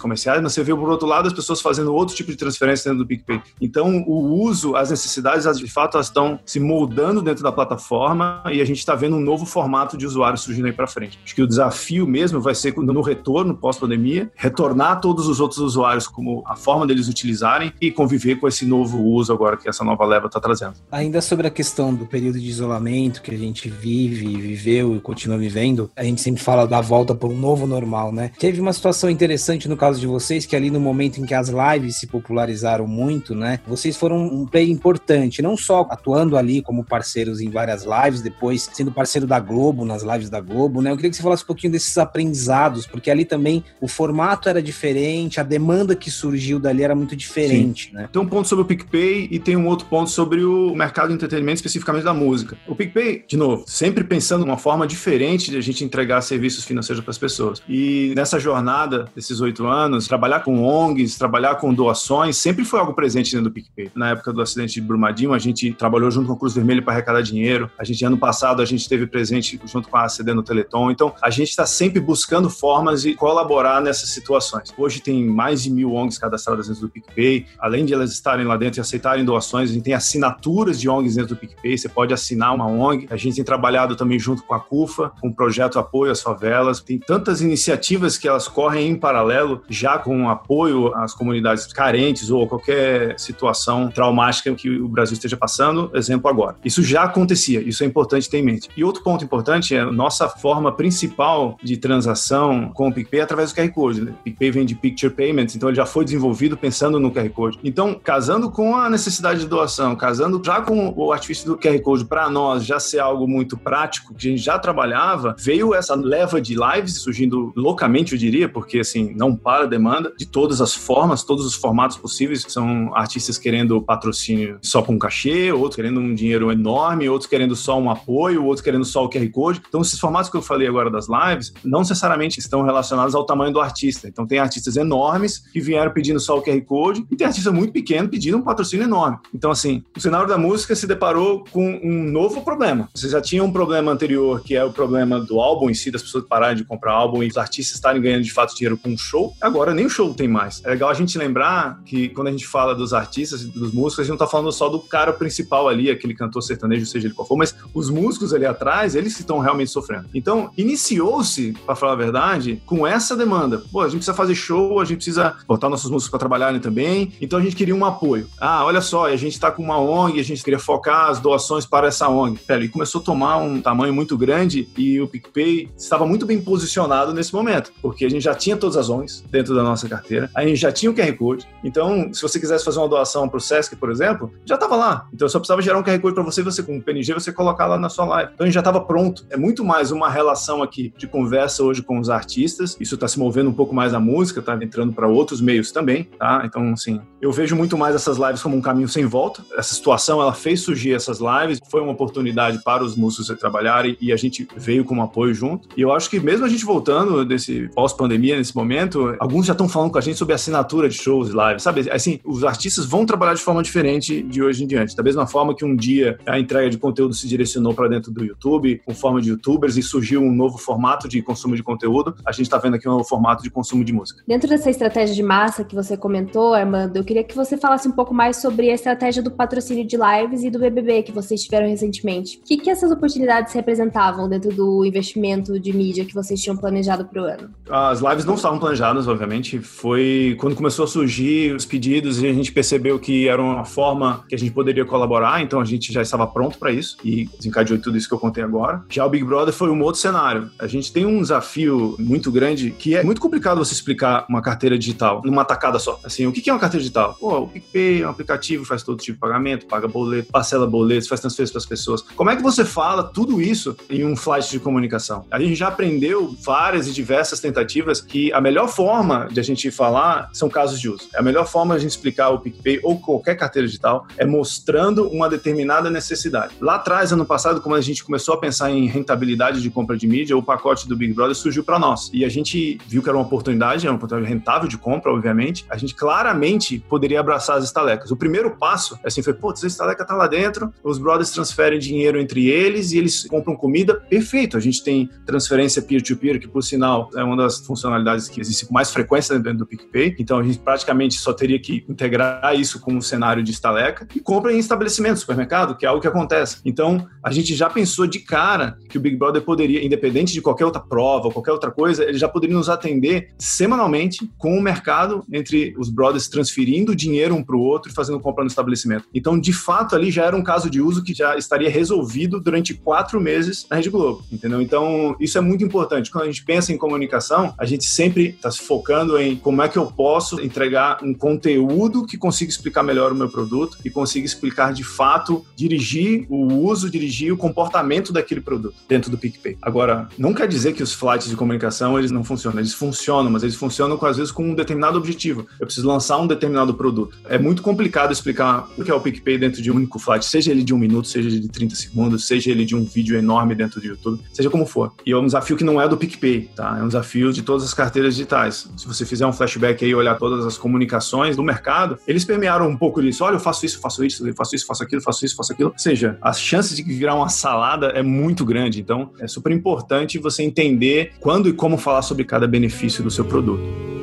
comerciais, 0.00 0.42
mas 0.42 0.52
você 0.52 0.62
vê 0.62 0.74
por 0.74 0.88
outro 0.88 1.06
lado 1.06 1.26
as 1.26 1.32
pessoas 1.32 1.60
fazendo 1.60 1.94
outro 1.94 2.14
tipo 2.14 2.30
de 2.30 2.36
transferência 2.36 2.90
dentro 2.90 3.04
do 3.04 3.08
PicPay. 3.08 3.40
Então, 3.60 4.04
o 4.06 4.42
uso, 4.42 4.76
as 4.76 4.90
necessidades, 4.90 5.46
de 5.58 5.70
fato, 5.70 5.96
elas 5.96 6.06
estão 6.06 6.38
se 6.44 6.60
moldando 6.60 7.22
dentro 7.22 7.42
da 7.42 7.52
plataforma 7.52 8.42
e 8.52 8.60
a 8.60 8.64
gente 8.64 8.78
está 8.78 8.94
vendo 8.94 9.16
um 9.16 9.20
novo 9.20 9.46
formato 9.46 9.96
de 9.96 10.06
usuário 10.06 10.38
surgindo 10.38 10.66
aí 10.66 10.72
para 10.72 10.86
frente. 10.86 11.18
Acho 11.24 11.34
que 11.34 11.42
o 11.42 11.46
desafio 11.46 12.06
mesmo 12.06 12.40
vai 12.40 12.54
ser 12.54 12.74
no 12.76 13.00
retorno 13.00 13.54
pós-pandemia, 13.54 14.30
retornar 14.34 15.00
todos 15.00 15.28
os 15.28 15.40
outros 15.40 15.60
usuários 15.60 16.06
como 16.06 16.42
a 16.46 16.56
forma 16.56 16.86
deles 16.86 17.08
utilizarem 17.08 17.72
e 17.80 17.90
conviver 17.90 18.36
com 18.36 18.46
esse 18.48 18.66
novo 18.66 19.02
uso 19.02 19.32
agora 19.32 19.56
que 19.56 19.68
essa 19.68 19.84
nova 19.84 20.04
leva 20.04 20.26
está 20.26 20.40
trazendo. 20.40 20.74
Ainda 20.90 21.20
sobre 21.20 21.46
a 21.46 21.50
questão 21.50 21.94
do 21.94 22.06
período 22.06 22.38
de 22.38 22.48
isolamento 22.48 23.22
que 23.22 23.34
a 23.34 23.38
gente 23.38 23.68
vive, 23.68 24.36
viveu 24.36 24.96
e 24.96 25.00
continua 25.00 25.38
vivendo, 25.38 25.90
a 25.96 26.04
gente 26.04 26.20
sempre 26.20 26.42
fala 26.42 26.66
da 26.66 26.80
volta 26.80 27.14
por 27.14 27.30
um 27.30 27.38
novo 27.38 27.66
normal, 27.66 28.12
né? 28.12 28.30
Teve 28.38 28.60
uma 28.60 28.72
situação 28.72 29.08
interessante 29.08 29.55
no 29.68 29.76
caso 29.76 30.00
de 30.00 30.06
vocês, 30.06 30.46
que 30.46 30.56
ali 30.56 30.70
no 30.70 30.80
momento 30.80 31.20
em 31.20 31.26
que 31.26 31.34
as 31.34 31.48
lives 31.48 31.98
se 31.98 32.06
popularizaram 32.06 32.86
muito, 32.86 33.34
né? 33.34 33.60
Vocês 33.66 33.96
foram 33.96 34.24
um 34.24 34.46
player 34.46 34.70
importante, 34.70 35.42
não 35.42 35.56
só 35.56 35.86
atuando 35.90 36.36
ali 36.36 36.62
como 36.62 36.84
parceiros 36.84 37.40
em 37.40 37.50
várias 37.50 37.84
lives, 37.84 38.22
depois 38.22 38.68
sendo 38.72 38.92
parceiro 38.92 39.26
da 39.26 39.38
Globo, 39.40 39.84
nas 39.84 40.02
lives 40.02 40.30
da 40.30 40.40
Globo, 40.40 40.80
né? 40.80 40.90
Eu 40.90 40.96
queria 40.96 41.10
que 41.10 41.16
você 41.16 41.22
falasse 41.22 41.42
um 41.42 41.46
pouquinho 41.46 41.66
pouquinho 41.66 41.72
desses 41.72 41.96
aprendizados, 41.98 42.86
porque 42.86 43.10
ali 43.10 43.24
também 43.24 43.64
o 43.80 43.88
formato 43.88 44.48
era 44.48 44.62
diferente, 44.62 45.40
a 45.40 45.42
demanda 45.42 45.96
que 45.96 46.10
surgiu 46.10 46.58
dali 46.58 46.82
era 46.82 46.94
muito 46.94 47.16
diferente, 47.16 47.88
Sim. 47.88 47.94
né? 47.94 48.08
Tem 48.12 48.22
um 48.22 48.26
ponto 48.26 48.48
sobre 48.48 48.62
o 48.62 48.66
PicPay 48.66 49.28
e 49.30 49.38
tem 49.38 49.56
um 49.56 49.66
outro 49.66 49.86
ponto 49.86 50.10
sobre 50.10 50.44
o 50.44 50.74
mercado 50.74 51.08
de 51.08 51.14
entretenimento, 51.14 51.56
especificamente 51.56 52.04
da 52.04 52.14
música. 52.14 52.56
O 52.66 52.74
PicPay, 52.74 53.24
de 53.26 53.36
novo, 53.36 53.64
sempre 53.66 54.04
pensando 54.04 54.44
uma 54.44 54.56
forma 54.56 54.86
diferente 54.86 55.50
de 55.50 55.56
a 55.56 55.60
gente 55.60 55.84
entregar 55.84 56.20
serviços 56.20 56.64
financeiros 56.64 57.02
para 57.02 57.10
as 57.10 57.18
pessoas. 57.18 57.62
E 57.68 58.12
nessa 58.14 58.38
jornada 58.38 59.06
desses 59.14 59.40
oito 59.46 59.66
anos, 59.66 60.06
trabalhar 60.06 60.40
com 60.40 60.62
ONGs, 60.62 61.16
trabalhar 61.16 61.56
com 61.56 61.72
doações, 61.72 62.36
sempre 62.36 62.64
foi 62.64 62.80
algo 62.80 62.92
presente 62.92 63.30
dentro 63.30 63.50
do 63.50 63.52
PicPay. 63.52 63.90
Na 63.94 64.10
época 64.10 64.32
do 64.32 64.42
acidente 64.42 64.74
de 64.74 64.80
Brumadinho, 64.80 65.32
a 65.32 65.38
gente 65.38 65.72
trabalhou 65.72 66.10
junto 66.10 66.26
com 66.26 66.34
a 66.34 66.36
Cruz 66.36 66.54
Vermelha 66.54 66.82
para 66.82 66.92
arrecadar 66.92 67.22
dinheiro. 67.22 67.70
A 67.78 67.84
gente, 67.84 68.04
ano 68.04 68.18
passado, 68.18 68.60
a 68.60 68.64
gente 68.64 68.80
esteve 68.80 69.06
presente 69.06 69.60
junto 69.64 69.88
com 69.88 69.96
a 69.96 70.04
ACD 70.04 70.34
no 70.34 70.42
Teleton. 70.42 70.90
Então, 70.90 71.14
a 71.22 71.30
gente 71.30 71.50
está 71.50 71.64
sempre 71.64 72.00
buscando 72.00 72.50
formas 72.50 73.02
de 73.02 73.14
colaborar 73.14 73.80
nessas 73.80 74.10
situações. 74.10 74.72
Hoje 74.76 75.00
tem 75.00 75.24
mais 75.24 75.62
de 75.62 75.70
mil 75.70 75.92
ONGs 75.94 76.18
cadastradas 76.18 76.68
dentro 76.68 76.82
do 76.82 76.88
PicPay. 76.88 77.46
Além 77.58 77.84
de 77.84 77.94
elas 77.94 78.12
estarem 78.12 78.44
lá 78.44 78.56
dentro 78.56 78.80
e 78.80 78.82
aceitarem 78.82 79.24
doações, 79.24 79.70
a 79.70 79.72
gente 79.72 79.84
tem 79.84 79.94
assinaturas 79.94 80.80
de 80.80 80.88
ONGs 80.88 81.16
dentro 81.16 81.34
do 81.34 81.38
PicPay. 81.38 81.78
Você 81.78 81.88
pode 81.88 82.12
assinar 82.12 82.54
uma 82.54 82.66
ONG. 82.66 83.06
A 83.10 83.16
gente 83.16 83.36
tem 83.36 83.44
trabalhado 83.44 83.96
também 83.96 84.18
junto 84.18 84.42
com 84.42 84.54
a 84.54 84.60
CUFA, 84.60 85.12
com 85.20 85.28
o 85.28 85.34
projeto 85.34 85.78
Apoio 85.78 86.10
às 86.10 86.22
Favelas. 86.22 86.80
Tem 86.80 86.98
tantas 86.98 87.40
iniciativas 87.40 88.18
que 88.18 88.26
elas 88.26 88.48
correm 88.48 88.90
em 88.90 88.96
paralelo, 88.96 89.35
já 89.68 89.98
com 89.98 90.28
apoio 90.28 90.94
às 90.94 91.14
comunidades 91.14 91.66
carentes 91.72 92.30
ou 92.30 92.46
qualquer 92.46 93.18
situação 93.18 93.88
traumática 93.88 94.54
que 94.54 94.70
o 94.80 94.88
Brasil 94.88 95.14
esteja 95.14 95.36
passando. 95.36 95.90
Exemplo 95.94 96.28
agora. 96.28 96.56
Isso 96.64 96.82
já 96.82 97.02
acontecia, 97.02 97.60
isso 97.60 97.82
é 97.82 97.86
importante 97.86 98.28
ter 98.28 98.38
em 98.38 98.42
mente. 98.42 98.68
E 98.76 98.84
outro 98.84 99.02
ponto 99.02 99.24
importante 99.24 99.74
é 99.74 99.84
nossa 99.84 100.28
forma 100.28 100.72
principal 100.72 101.58
de 101.62 101.76
transação 101.76 102.70
com 102.74 102.88
o 102.88 102.92
PicPay 102.92 103.20
é 103.20 103.22
através 103.22 103.52
do 103.52 103.56
QR 103.56 103.70
Code. 103.70 104.00
Né? 104.02 104.12
PicPay 104.24 104.50
vem 104.50 104.66
de 104.66 104.74
Picture 104.74 105.12
Payments, 105.12 105.56
então 105.56 105.68
ele 105.68 105.76
já 105.76 105.86
foi 105.86 106.04
desenvolvido 106.04 106.56
pensando 106.56 107.00
no 107.00 107.10
QR 107.10 107.28
Code. 107.30 107.58
Então, 107.64 107.94
casando 107.94 108.50
com 108.50 108.76
a 108.76 108.88
necessidade 108.88 109.40
de 109.40 109.46
doação, 109.46 109.96
casando 109.96 110.40
já 110.44 110.60
com 110.60 110.92
o 110.96 111.12
artifício 111.12 111.46
do 111.46 111.56
QR 111.56 111.80
Code 111.80 112.04
para 112.04 112.28
nós 112.28 112.64
já 112.64 112.78
ser 112.78 112.98
algo 112.98 113.26
muito 113.26 113.56
prático, 113.56 114.14
que 114.14 114.28
a 114.28 114.30
gente 114.30 114.42
já 114.42 114.58
trabalhava, 114.58 115.34
veio 115.38 115.74
essa 115.74 115.94
leva 115.94 116.40
de 116.40 116.54
lives 116.54 117.00
surgindo 117.00 117.52
loucamente, 117.56 118.12
eu 118.12 118.18
diria, 118.18 118.48
porque 118.48 118.80
assim, 118.80 119.14
não 119.14 119.25
para 119.34 119.64
a 119.64 119.66
demanda, 119.66 120.12
de 120.16 120.26
todas 120.26 120.60
as 120.60 120.74
formas, 120.74 121.24
todos 121.24 121.46
os 121.46 121.54
formatos 121.54 121.96
possíveis. 121.96 122.44
São 122.48 122.94
artistas 122.94 123.38
querendo 123.38 123.80
patrocínio 123.80 124.58
só 124.62 124.82
com 124.82 124.98
cachê, 124.98 125.50
outros 125.50 125.76
querendo 125.76 126.00
um 126.00 126.14
dinheiro 126.14 126.52
enorme, 126.52 127.08
outros 127.08 127.28
querendo 127.28 127.56
só 127.56 127.78
um 127.78 127.90
apoio, 127.90 128.44
outros 128.44 128.62
querendo 128.62 128.84
só 128.84 129.04
o 129.04 129.10
QR 129.10 129.28
Code. 129.30 129.62
Então, 129.68 129.80
esses 129.80 129.98
formatos 129.98 130.30
que 130.30 130.36
eu 130.36 130.42
falei 130.42 130.68
agora 130.68 130.90
das 130.90 131.06
lives, 131.08 131.52
não 131.64 131.80
necessariamente 131.80 132.38
estão 132.38 132.62
relacionados 132.62 133.14
ao 133.14 133.24
tamanho 133.24 133.52
do 133.52 133.60
artista. 133.60 134.08
Então, 134.08 134.26
tem 134.26 134.38
artistas 134.38 134.76
enormes 134.76 135.38
que 135.38 135.60
vieram 135.60 135.92
pedindo 135.92 136.20
só 136.20 136.38
o 136.38 136.42
QR 136.42 136.60
Code 136.62 137.06
e 137.10 137.16
tem 137.16 137.26
artista 137.26 137.50
muito 137.50 137.72
pequeno 137.72 138.08
pedindo 138.08 138.36
um 138.36 138.42
patrocínio 138.42 138.84
enorme. 138.84 139.18
Então, 139.34 139.50
assim, 139.50 139.82
o 139.96 140.00
cenário 140.00 140.28
da 140.28 140.36
música 140.36 140.74
se 140.74 140.86
deparou 140.86 141.44
com 141.50 141.80
um 141.82 142.10
novo 142.10 142.42
problema. 142.42 142.88
Você 142.94 143.08
já 143.08 143.20
tinha 143.20 143.42
um 143.42 143.52
problema 143.52 143.92
anterior, 143.92 144.42
que 144.42 144.54
é 144.54 144.64
o 144.64 144.72
problema 144.72 145.20
do 145.20 145.40
álbum 145.40 145.70
em 145.70 145.74
si, 145.74 145.90
das 145.90 146.02
pessoas 146.02 146.24
pararem 146.24 146.56
de 146.56 146.64
comprar 146.64 146.92
álbum 146.92 147.22
e 147.22 147.28
os 147.28 147.36
artistas 147.36 147.76
estarem 147.76 148.00
ganhando 148.00 148.24
de 148.24 148.32
fato 148.32 148.54
dinheiro 148.54 148.76
com 148.76 148.90
um 148.90 148.98
show. 148.98 149.15
Agora, 149.40 149.74
nem 149.74 149.86
o 149.86 149.90
show 149.90 150.12
tem 150.14 150.28
mais. 150.28 150.62
É 150.64 150.70
legal 150.70 150.90
a 150.90 150.94
gente 150.94 151.16
lembrar 151.18 151.80
que 151.84 152.08
quando 152.10 152.28
a 152.28 152.30
gente 152.30 152.46
fala 152.46 152.74
dos 152.74 152.92
artistas, 152.92 153.44
dos 153.44 153.72
músicos, 153.72 154.00
a 154.00 154.02
gente 154.04 154.10
não 154.10 154.18
tá 154.18 154.26
falando 154.26 154.52
só 154.52 154.68
do 154.68 154.78
cara 154.80 155.12
principal 155.12 155.68
ali, 155.68 155.90
aquele 155.90 156.14
cantor 156.14 156.42
sertanejo, 156.42 156.86
seja 156.86 157.06
ele 157.06 157.14
qual 157.14 157.26
for, 157.26 157.36
mas 157.36 157.54
os 157.74 157.90
músicos 157.90 158.32
ali 158.32 158.46
atrás, 158.46 158.94
eles 158.94 159.18
estão 159.18 159.38
realmente 159.38 159.70
sofrendo. 159.70 160.06
Então, 160.14 160.50
iniciou-se, 160.56 161.52
para 161.64 161.74
falar 161.74 161.92
a 161.92 161.96
verdade, 161.96 162.62
com 162.66 162.86
essa 162.86 163.16
demanda. 163.16 163.62
Pô, 163.72 163.80
a 163.80 163.84
gente 163.84 163.98
precisa 163.98 164.14
fazer 164.14 164.34
show, 164.34 164.80
a 164.80 164.84
gente 164.84 164.98
precisa 164.98 165.36
botar 165.46 165.68
nossos 165.68 165.90
músicos 165.90 166.10
para 166.10 166.18
trabalharem 166.18 166.60
também. 166.60 167.12
Então, 167.20 167.38
a 167.38 167.42
gente 167.42 167.56
queria 167.56 167.74
um 167.74 167.84
apoio. 167.84 168.26
Ah, 168.40 168.64
olha 168.64 168.80
só, 168.80 169.06
a 169.06 169.16
gente 169.16 169.38
tá 169.38 169.50
com 169.50 169.62
uma 169.62 169.78
ONG, 169.78 170.20
a 170.20 170.24
gente 170.24 170.42
queria 170.42 170.58
focar 170.58 171.10
as 171.10 171.20
doações 171.20 171.64
para 171.64 171.88
essa 171.88 172.08
ONG. 172.08 172.38
Pera, 172.46 172.64
e 172.64 172.68
começou 172.68 173.00
a 173.00 173.04
tomar 173.04 173.38
um 173.38 173.60
tamanho 173.60 173.94
muito 173.94 174.16
grande 174.16 174.68
e 174.76 175.00
o 175.00 175.08
PicPay 175.08 175.70
estava 175.76 176.06
muito 176.06 176.26
bem 176.26 176.40
posicionado 176.40 177.12
nesse 177.12 177.34
momento, 177.34 177.72
porque 177.80 178.04
a 178.04 178.10
gente 178.10 178.22
já 178.22 178.34
tinha 178.34 178.56
todas 178.56 178.76
as 178.76 178.88
ONGs 178.88 179.05
dentro 179.30 179.54
da 179.54 179.62
nossa 179.62 179.88
carteira, 179.88 180.30
a 180.34 180.44
gente 180.46 180.56
já 180.56 180.72
tinha 180.72 180.90
o 180.90 180.94
QR 180.94 181.12
Code. 181.16 181.46
Então, 181.62 182.12
se 182.12 182.22
você 182.22 182.38
quisesse 182.38 182.64
fazer 182.64 182.78
uma 182.78 182.88
doação 182.88 183.28
para 183.28 183.38
o 183.38 183.40
Sesc, 183.40 183.76
por 183.76 183.90
exemplo, 183.90 184.32
já 184.44 184.54
estava 184.54 184.76
lá. 184.76 185.08
Então, 185.12 185.28
só 185.28 185.38
precisava 185.38 185.62
gerar 185.62 185.78
um 185.78 185.82
QR 185.82 185.98
Code 186.00 186.14
para 186.14 186.24
você, 186.24 186.42
você 186.42 186.62
com 186.62 186.78
o 186.78 186.82
PNG, 186.82 187.14
você 187.14 187.32
colocar 187.32 187.66
lá 187.66 187.78
na 187.78 187.88
sua 187.88 188.04
live. 188.04 188.32
Então, 188.34 188.44
a 188.44 188.46
gente 188.46 188.54
já 188.54 188.60
estava 188.60 188.80
pronto. 188.80 189.26
É 189.30 189.36
muito 189.36 189.64
mais 189.64 189.90
uma 189.90 190.08
relação 190.08 190.62
aqui 190.62 190.92
de 190.96 191.06
conversa 191.06 191.62
hoje 191.62 191.82
com 191.82 191.98
os 191.98 192.10
artistas. 192.10 192.76
Isso 192.80 192.94
está 192.94 193.08
se 193.08 193.18
movendo 193.18 193.50
um 193.50 193.54
pouco 193.54 193.74
mais 193.74 193.94
a 193.94 194.00
música, 194.00 194.40
está 194.40 194.54
entrando 194.54 194.92
para 194.92 195.06
outros 195.06 195.40
meios 195.40 195.70
também, 195.70 196.04
tá? 196.18 196.42
Então, 196.44 196.72
assim, 196.72 197.00
eu 197.20 197.32
vejo 197.32 197.56
muito 197.56 197.76
mais 197.76 197.94
essas 197.94 198.18
lives 198.18 198.42
como 198.42 198.56
um 198.56 198.60
caminho 198.60 198.88
sem 198.88 199.04
volta. 199.04 199.44
Essa 199.56 199.74
situação, 199.74 200.20
ela 200.20 200.34
fez 200.34 200.60
surgir 200.60 200.92
essas 200.92 201.18
lives, 201.18 201.60
foi 201.70 201.80
uma 201.80 201.92
oportunidade 201.92 202.62
para 202.62 202.84
os 202.84 202.96
músicos 202.96 203.26
trabalharem 203.38 203.96
e 204.00 204.12
a 204.12 204.16
gente 204.16 204.46
veio 204.56 204.84
como 204.84 205.02
apoio 205.02 205.34
junto. 205.34 205.68
E 205.76 205.80
eu 205.80 205.92
acho 205.92 206.08
que 206.08 206.20
mesmo 206.20 206.44
a 206.44 206.48
gente 206.48 206.64
voltando 206.64 207.24
desse 207.24 207.68
pós-pandemia, 207.74 208.36
nesse 208.36 208.54
momento, 208.54 208.95
alguns 209.18 209.46
já 209.46 209.52
estão 209.52 209.68
falando 209.68 209.90
com 209.90 209.98
a 209.98 210.00
gente 210.00 210.16
sobre 210.16 210.34
assinatura 210.34 210.88
de 210.88 210.94
shows, 210.94 211.30
lives, 211.30 211.62
sabe? 211.62 211.90
Assim, 211.90 212.20
os 212.24 212.44
artistas 212.44 212.86
vão 212.86 213.04
trabalhar 213.06 213.34
de 213.34 213.40
forma 213.40 213.62
diferente 213.62 214.22
de 214.22 214.42
hoje 214.42 214.64
em 214.64 214.66
diante. 214.66 214.96
Da 214.96 215.02
mesma 215.02 215.26
forma 215.26 215.54
que 215.54 215.64
um 215.64 215.74
dia 215.74 216.18
a 216.26 216.38
entrega 216.38 216.70
de 216.70 216.78
conteúdo 216.78 217.14
se 217.14 217.26
direcionou 217.28 217.74
para 217.74 217.88
dentro 217.88 218.10
do 218.12 218.24
YouTube, 218.24 218.80
com 218.84 218.94
forma 218.94 219.20
de 219.20 219.30
youtubers, 219.30 219.76
e 219.76 219.82
surgiu 219.82 220.22
um 220.22 220.32
novo 220.32 220.58
formato 220.58 221.08
de 221.08 221.22
consumo 221.22 221.56
de 221.56 221.62
conteúdo, 221.62 222.14
a 222.24 222.32
gente 222.32 222.42
está 222.42 222.58
vendo 222.58 222.74
aqui 222.74 222.88
um 222.88 222.92
novo 222.92 223.04
formato 223.04 223.42
de 223.42 223.50
consumo 223.50 223.84
de 223.84 223.92
música. 223.92 224.22
Dentro 224.26 224.48
dessa 224.48 224.70
estratégia 224.70 225.14
de 225.14 225.22
massa 225.22 225.64
que 225.64 225.74
você 225.74 225.96
comentou, 225.96 226.54
Armando, 226.54 226.96
eu 226.96 227.04
queria 227.04 227.24
que 227.24 227.34
você 227.34 227.56
falasse 227.56 227.88
um 227.88 227.92
pouco 227.92 228.14
mais 228.14 228.36
sobre 228.36 228.70
a 228.70 228.74
estratégia 228.74 229.22
do 229.22 229.30
patrocínio 229.30 229.86
de 229.86 229.96
lives 229.96 230.42
e 230.42 230.50
do 230.50 230.58
BBB 230.58 231.02
que 231.02 231.12
vocês 231.12 231.42
tiveram 231.42 231.68
recentemente. 231.68 232.38
O 232.38 232.44
que, 232.44 232.56
que 232.56 232.70
essas 232.70 232.90
oportunidades 232.90 233.52
representavam 233.52 234.28
dentro 234.28 234.52
do 234.52 234.84
investimento 234.84 235.58
de 235.58 235.72
mídia 235.72 236.04
que 236.04 236.14
vocês 236.14 236.40
tinham 236.40 236.56
planejado 236.56 237.04
para 237.06 237.22
o 237.22 237.24
ano? 237.24 237.50
As 237.68 238.00
lives 238.00 238.24
não 238.24 238.34
estavam 238.34 238.58
planejadas, 238.58 238.85
obviamente. 239.08 239.58
Foi 239.58 240.36
quando 240.38 240.54
começou 240.54 240.84
a 240.84 240.88
surgir 240.88 241.54
os 241.54 241.64
pedidos 241.64 242.22
e 242.22 242.26
a 242.26 242.32
gente 242.32 242.52
percebeu 242.52 242.98
que 242.98 243.28
era 243.28 243.42
uma 243.42 243.64
forma 243.64 244.24
que 244.28 244.34
a 244.34 244.38
gente 244.38 244.52
poderia 244.52 244.84
colaborar, 244.84 245.42
então 245.42 245.60
a 245.60 245.64
gente 245.64 245.92
já 245.92 246.02
estava 246.02 246.26
pronto 246.26 246.58
para 246.58 246.70
isso 246.70 246.96
e 247.04 247.28
desencadeou 247.36 247.78
tudo 247.80 247.96
isso 247.96 248.08
que 248.08 248.14
eu 248.14 248.18
contei 248.18 248.42
agora. 248.42 248.82
Já 248.88 249.04
o 249.04 249.10
Big 249.10 249.24
Brother 249.24 249.52
foi 249.52 249.70
um 249.70 249.82
outro 249.82 250.00
cenário. 250.00 250.50
A 250.58 250.66
gente 250.66 250.92
tem 250.92 251.04
um 251.04 251.20
desafio 251.20 251.96
muito 251.98 252.30
grande 252.30 252.70
que 252.70 252.94
é 252.94 253.02
muito 253.02 253.20
complicado 253.20 253.58
você 253.58 253.72
explicar 253.72 254.26
uma 254.28 254.40
carteira 254.42 254.78
digital 254.78 255.22
numa 255.24 255.44
tacada 255.44 255.78
só. 255.78 255.98
Assim, 256.04 256.26
o 256.26 256.32
que 256.32 256.48
é 256.48 256.52
uma 256.52 256.60
carteira 256.60 256.82
digital? 256.82 257.16
Pô, 257.18 257.40
o 257.40 257.48
PicPay 257.48 258.02
é 258.02 258.06
um 258.06 258.10
aplicativo, 258.10 258.64
faz 258.64 258.82
todo 258.82 258.98
tipo 258.98 259.14
de 259.14 259.20
pagamento, 259.20 259.66
paga 259.66 259.88
boleto, 259.88 260.30
parcela 260.30 260.66
boletos, 260.66 261.08
faz 261.08 261.20
transferência 261.20 261.52
para 261.52 261.60
as 261.60 261.66
pessoas. 261.66 262.02
Como 262.02 262.30
é 262.30 262.36
que 262.36 262.42
você 262.42 262.64
fala 262.64 263.02
tudo 263.02 263.40
isso 263.40 263.76
em 263.88 264.04
um 264.04 264.16
flash 264.16 264.50
de 264.50 264.60
comunicação? 264.60 265.24
A 265.30 265.40
gente 265.40 265.54
já 265.54 265.68
aprendeu 265.68 266.34
várias 266.44 266.86
e 266.86 266.92
diversas 266.92 267.40
tentativas 267.40 268.00
que 268.00 268.32
a 268.32 268.40
melhor 268.40 268.68
forma 268.76 269.26
de 269.32 269.40
a 269.40 269.42
gente 269.42 269.70
falar 269.70 270.28
são 270.34 270.50
casos 270.50 270.78
de 270.78 270.90
uso. 270.90 271.08
A 271.16 271.22
melhor 271.22 271.48
forma 271.48 271.74
de 271.74 271.78
a 271.78 271.80
gente 271.80 271.92
explicar 271.92 272.28
o 272.28 272.40
PicPay 272.40 272.78
ou 272.82 273.00
qualquer 273.00 273.34
carteira 273.34 273.66
digital 273.66 274.06
é 274.18 274.26
mostrando 274.26 275.08
uma 275.08 275.30
determinada 275.30 275.90
necessidade. 275.90 276.54
Lá 276.60 276.74
atrás, 276.74 277.10
ano 277.10 277.24
passado, 277.24 277.62
quando 277.62 277.76
a 277.76 277.80
gente 277.80 278.04
começou 278.04 278.34
a 278.34 278.38
pensar 278.38 278.70
em 278.70 278.86
rentabilidade 278.86 279.62
de 279.62 279.70
compra 279.70 279.96
de 279.96 280.06
mídia, 280.06 280.36
o 280.36 280.42
pacote 280.42 280.86
do 280.86 280.94
Big 280.94 281.14
Brother 281.14 281.34
surgiu 281.34 281.64
para 281.64 281.78
nós. 281.78 282.10
E 282.12 282.22
a 282.22 282.28
gente 282.28 282.78
viu 282.86 283.02
que 283.02 283.08
era 283.08 283.16
uma 283.16 283.24
oportunidade, 283.24 283.86
era 283.86 283.92
uma 283.92 283.96
oportunidade 283.96 284.32
rentável 284.32 284.68
de 284.68 284.76
compra, 284.76 285.10
obviamente. 285.10 285.64
A 285.70 285.76
gente 285.78 285.94
claramente 285.94 286.78
poderia 286.88 287.20
abraçar 287.20 287.56
as 287.56 287.64
estalecas. 287.64 288.10
O 288.10 288.16
primeiro 288.16 288.50
passo, 288.58 288.98
assim, 289.02 289.22
foi, 289.22 289.32
putz, 289.32 289.64
a 289.64 289.66
estaleca 289.66 290.04
tá 290.04 290.14
lá 290.14 290.26
dentro, 290.26 290.72
os 290.84 290.98
brothers 290.98 291.30
transferem 291.30 291.78
dinheiro 291.78 292.20
entre 292.20 292.48
eles 292.48 292.92
e 292.92 292.98
eles 292.98 293.26
compram 293.26 293.56
comida. 293.56 293.94
Perfeito, 293.94 294.56
a 294.56 294.60
gente 294.60 294.84
tem 294.84 295.08
transferência 295.24 295.80
peer-to-peer, 295.80 296.34
-peer, 296.34 296.40
que 296.40 296.48
por 296.48 296.62
sinal 296.62 297.10
é 297.14 297.22
uma 297.22 297.36
das 297.36 297.58
funcionalidades 297.58 298.28
que 298.28 298.40
existe 298.40 298.55
com 298.64 298.72
mais 298.72 298.90
frequência 298.90 299.38
dentro 299.38 299.58
do 299.58 299.66
PicPay. 299.66 300.16
Então 300.18 300.38
a 300.38 300.42
gente 300.42 300.58
praticamente 300.58 301.18
só 301.18 301.32
teria 301.32 301.58
que 301.58 301.84
integrar 301.88 302.54
isso 302.58 302.80
com 302.80 302.96
o 302.96 303.02
cenário 303.02 303.42
de 303.42 303.50
estaleca 303.50 304.06
e 304.14 304.20
compra 304.20 304.52
em 304.52 304.58
estabelecimento, 304.58 305.18
supermercado, 305.18 305.76
que 305.76 305.84
é 305.84 305.88
algo 305.88 306.00
que 306.00 306.08
acontece. 306.08 306.60
Então 306.64 307.06
a 307.22 307.30
gente 307.30 307.54
já 307.54 307.68
pensou 307.68 308.06
de 308.06 308.20
cara 308.20 308.78
que 308.88 308.96
o 308.96 309.00
Big 309.00 309.16
Brother 309.16 309.42
poderia, 309.42 309.84
independente 309.84 310.32
de 310.32 310.40
qualquer 310.40 310.64
outra 310.64 310.80
prova, 310.80 311.30
qualquer 311.30 311.52
outra 311.52 311.70
coisa, 311.70 312.04
ele 312.04 312.18
já 312.18 312.28
poderia 312.28 312.56
nos 312.56 312.68
atender 312.68 313.30
semanalmente 313.38 314.30
com 314.38 314.56
o 314.56 314.62
mercado 314.62 315.24
entre 315.32 315.74
os 315.78 315.90
brothers 315.90 316.28
transferindo 316.28 316.94
dinheiro 316.94 317.34
um 317.34 317.42
para 317.42 317.56
o 317.56 317.60
outro 317.60 317.90
e 317.90 317.94
fazendo 317.94 318.20
compra 318.20 318.44
no 318.44 318.48
estabelecimento. 318.48 319.04
Então, 319.14 319.38
de 319.38 319.52
fato, 319.52 319.94
ali 319.94 320.10
já 320.10 320.24
era 320.24 320.36
um 320.36 320.42
caso 320.42 320.70
de 320.70 320.80
uso 320.80 321.02
que 321.02 321.14
já 321.14 321.36
estaria 321.36 321.70
resolvido 321.70 322.40
durante 322.40 322.74
quatro 322.74 323.20
meses 323.20 323.66
na 323.70 323.76
Rede 323.76 323.90
Globo, 323.90 324.24
entendeu? 324.30 324.60
Então, 324.60 325.16
isso 325.20 325.38
é 325.38 325.40
muito 325.40 325.64
importante. 325.64 326.10
Quando 326.10 326.24
a 326.24 326.26
gente 326.26 326.44
pensa 326.44 326.72
em 326.72 326.78
comunicação, 326.78 327.54
a 327.58 327.64
gente 327.64 327.84
sempre 327.84 328.36
está 328.46 328.50
se 328.50 328.62
focando 328.62 329.18
em 329.18 329.36
como 329.36 329.62
é 329.62 329.68
que 329.68 329.76
eu 329.76 329.86
posso 329.86 330.40
entregar 330.40 330.98
um 331.02 331.12
conteúdo 331.12 332.06
que 332.06 332.16
consiga 332.16 332.50
explicar 332.50 332.82
melhor 332.82 333.12
o 333.12 333.14
meu 333.14 333.28
produto 333.28 333.78
e 333.84 333.90
consiga 333.90 334.24
explicar 334.24 334.72
de 334.72 334.84
fato, 334.84 335.44
dirigir 335.56 336.26
o 336.28 336.46
uso, 336.66 336.88
dirigir 336.88 337.32
o 337.32 337.36
comportamento 337.36 338.12
daquele 338.12 338.40
produto 338.40 338.74
dentro 338.88 339.10
do 339.10 339.18
PicPay. 339.18 339.58
Agora, 339.60 340.08
não 340.16 340.32
quer 340.32 340.46
dizer 340.46 340.72
que 340.72 340.82
os 340.82 340.92
flights 340.92 341.28
de 341.28 341.36
comunicação 341.36 341.98
eles 341.98 342.10
não 342.10 342.22
funcionam, 342.22 342.60
eles 342.60 342.74
funcionam, 342.74 343.30
mas 343.30 343.42
eles 343.42 343.56
funcionam 343.56 343.98
às 344.06 344.16
vezes 344.16 344.30
com 344.30 344.44
um 344.44 344.54
determinado 344.54 344.96
objetivo. 344.96 345.46
Eu 345.58 345.66
preciso 345.66 345.88
lançar 345.88 346.18
um 346.18 346.26
determinado 346.26 346.72
produto. 346.74 347.16
É 347.28 347.38
muito 347.38 347.62
complicado 347.62 348.12
explicar 348.12 348.68
o 348.78 348.84
que 348.84 348.90
é 348.90 348.94
o 348.94 349.00
PicPay 349.00 349.38
dentro 349.38 349.60
de 349.60 349.70
um 349.70 349.76
único 349.76 349.98
flight, 349.98 350.24
seja 350.24 350.52
ele 350.52 350.62
de 350.62 350.72
um 350.72 350.78
minuto, 350.78 351.08
seja 351.08 351.28
ele 351.28 351.40
de 351.40 351.48
30 351.48 351.74
segundos, 351.74 352.26
seja 352.26 352.50
ele 352.50 352.64
de 352.64 352.76
um 352.76 352.84
vídeo 352.84 353.16
enorme 353.16 353.54
dentro 353.54 353.80
do 353.80 353.86
YouTube, 353.86 354.20
seja 354.32 354.48
como 354.48 354.64
for. 354.64 354.92
E 355.04 355.12
é 355.12 355.16
um 355.16 355.26
desafio 355.26 355.56
que 355.56 355.64
não 355.64 355.80
é 355.80 355.88
do 355.88 355.96
PicPay, 355.96 356.50
tá? 356.54 356.76
É 356.78 356.82
um 356.82 356.86
desafio 356.86 357.32
de 357.32 357.42
todas 357.42 357.64
as 357.64 357.74
carteiras 357.74 358.14
digitais. 358.14 358.35
Se 358.52 358.86
você 358.86 359.04
fizer 359.04 359.26
um 359.26 359.32
flashback 359.32 359.84
aí 359.84 359.90
e 359.90 359.94
olhar 359.94 360.16
todas 360.16 360.44
as 360.44 360.56
comunicações 360.56 361.36
do 361.36 361.42
mercado, 361.42 361.98
eles 362.06 362.24
permearam 362.24 362.68
um 362.68 362.76
pouco 362.76 363.02
disso. 363.02 363.24
Olha, 363.24 363.36
eu 363.36 363.40
faço 363.40 363.64
isso, 363.64 363.80
faço 363.80 364.04
isso, 364.04 364.24
faço 364.34 364.54
isso, 364.54 364.66
faço 364.66 364.82
aquilo, 364.82 365.02
faço 365.02 365.24
isso, 365.24 365.36
faço 365.36 365.52
aquilo. 365.52 365.70
Ou 365.70 365.78
seja, 365.78 366.18
as 366.20 366.40
chances 366.40 366.76
de 366.76 366.82
virar 366.82 367.14
uma 367.14 367.28
salada 367.28 367.88
é 367.88 368.02
muito 368.02 368.44
grande. 368.44 368.80
Então, 368.80 369.10
é 369.18 369.26
super 369.26 369.52
importante 369.52 370.18
você 370.18 370.42
entender 370.42 371.12
quando 371.20 371.48
e 371.48 371.52
como 371.52 371.78
falar 371.78 372.02
sobre 372.02 372.24
cada 372.24 372.46
benefício 372.46 373.02
do 373.02 373.10
seu 373.10 373.24
produto. 373.24 373.95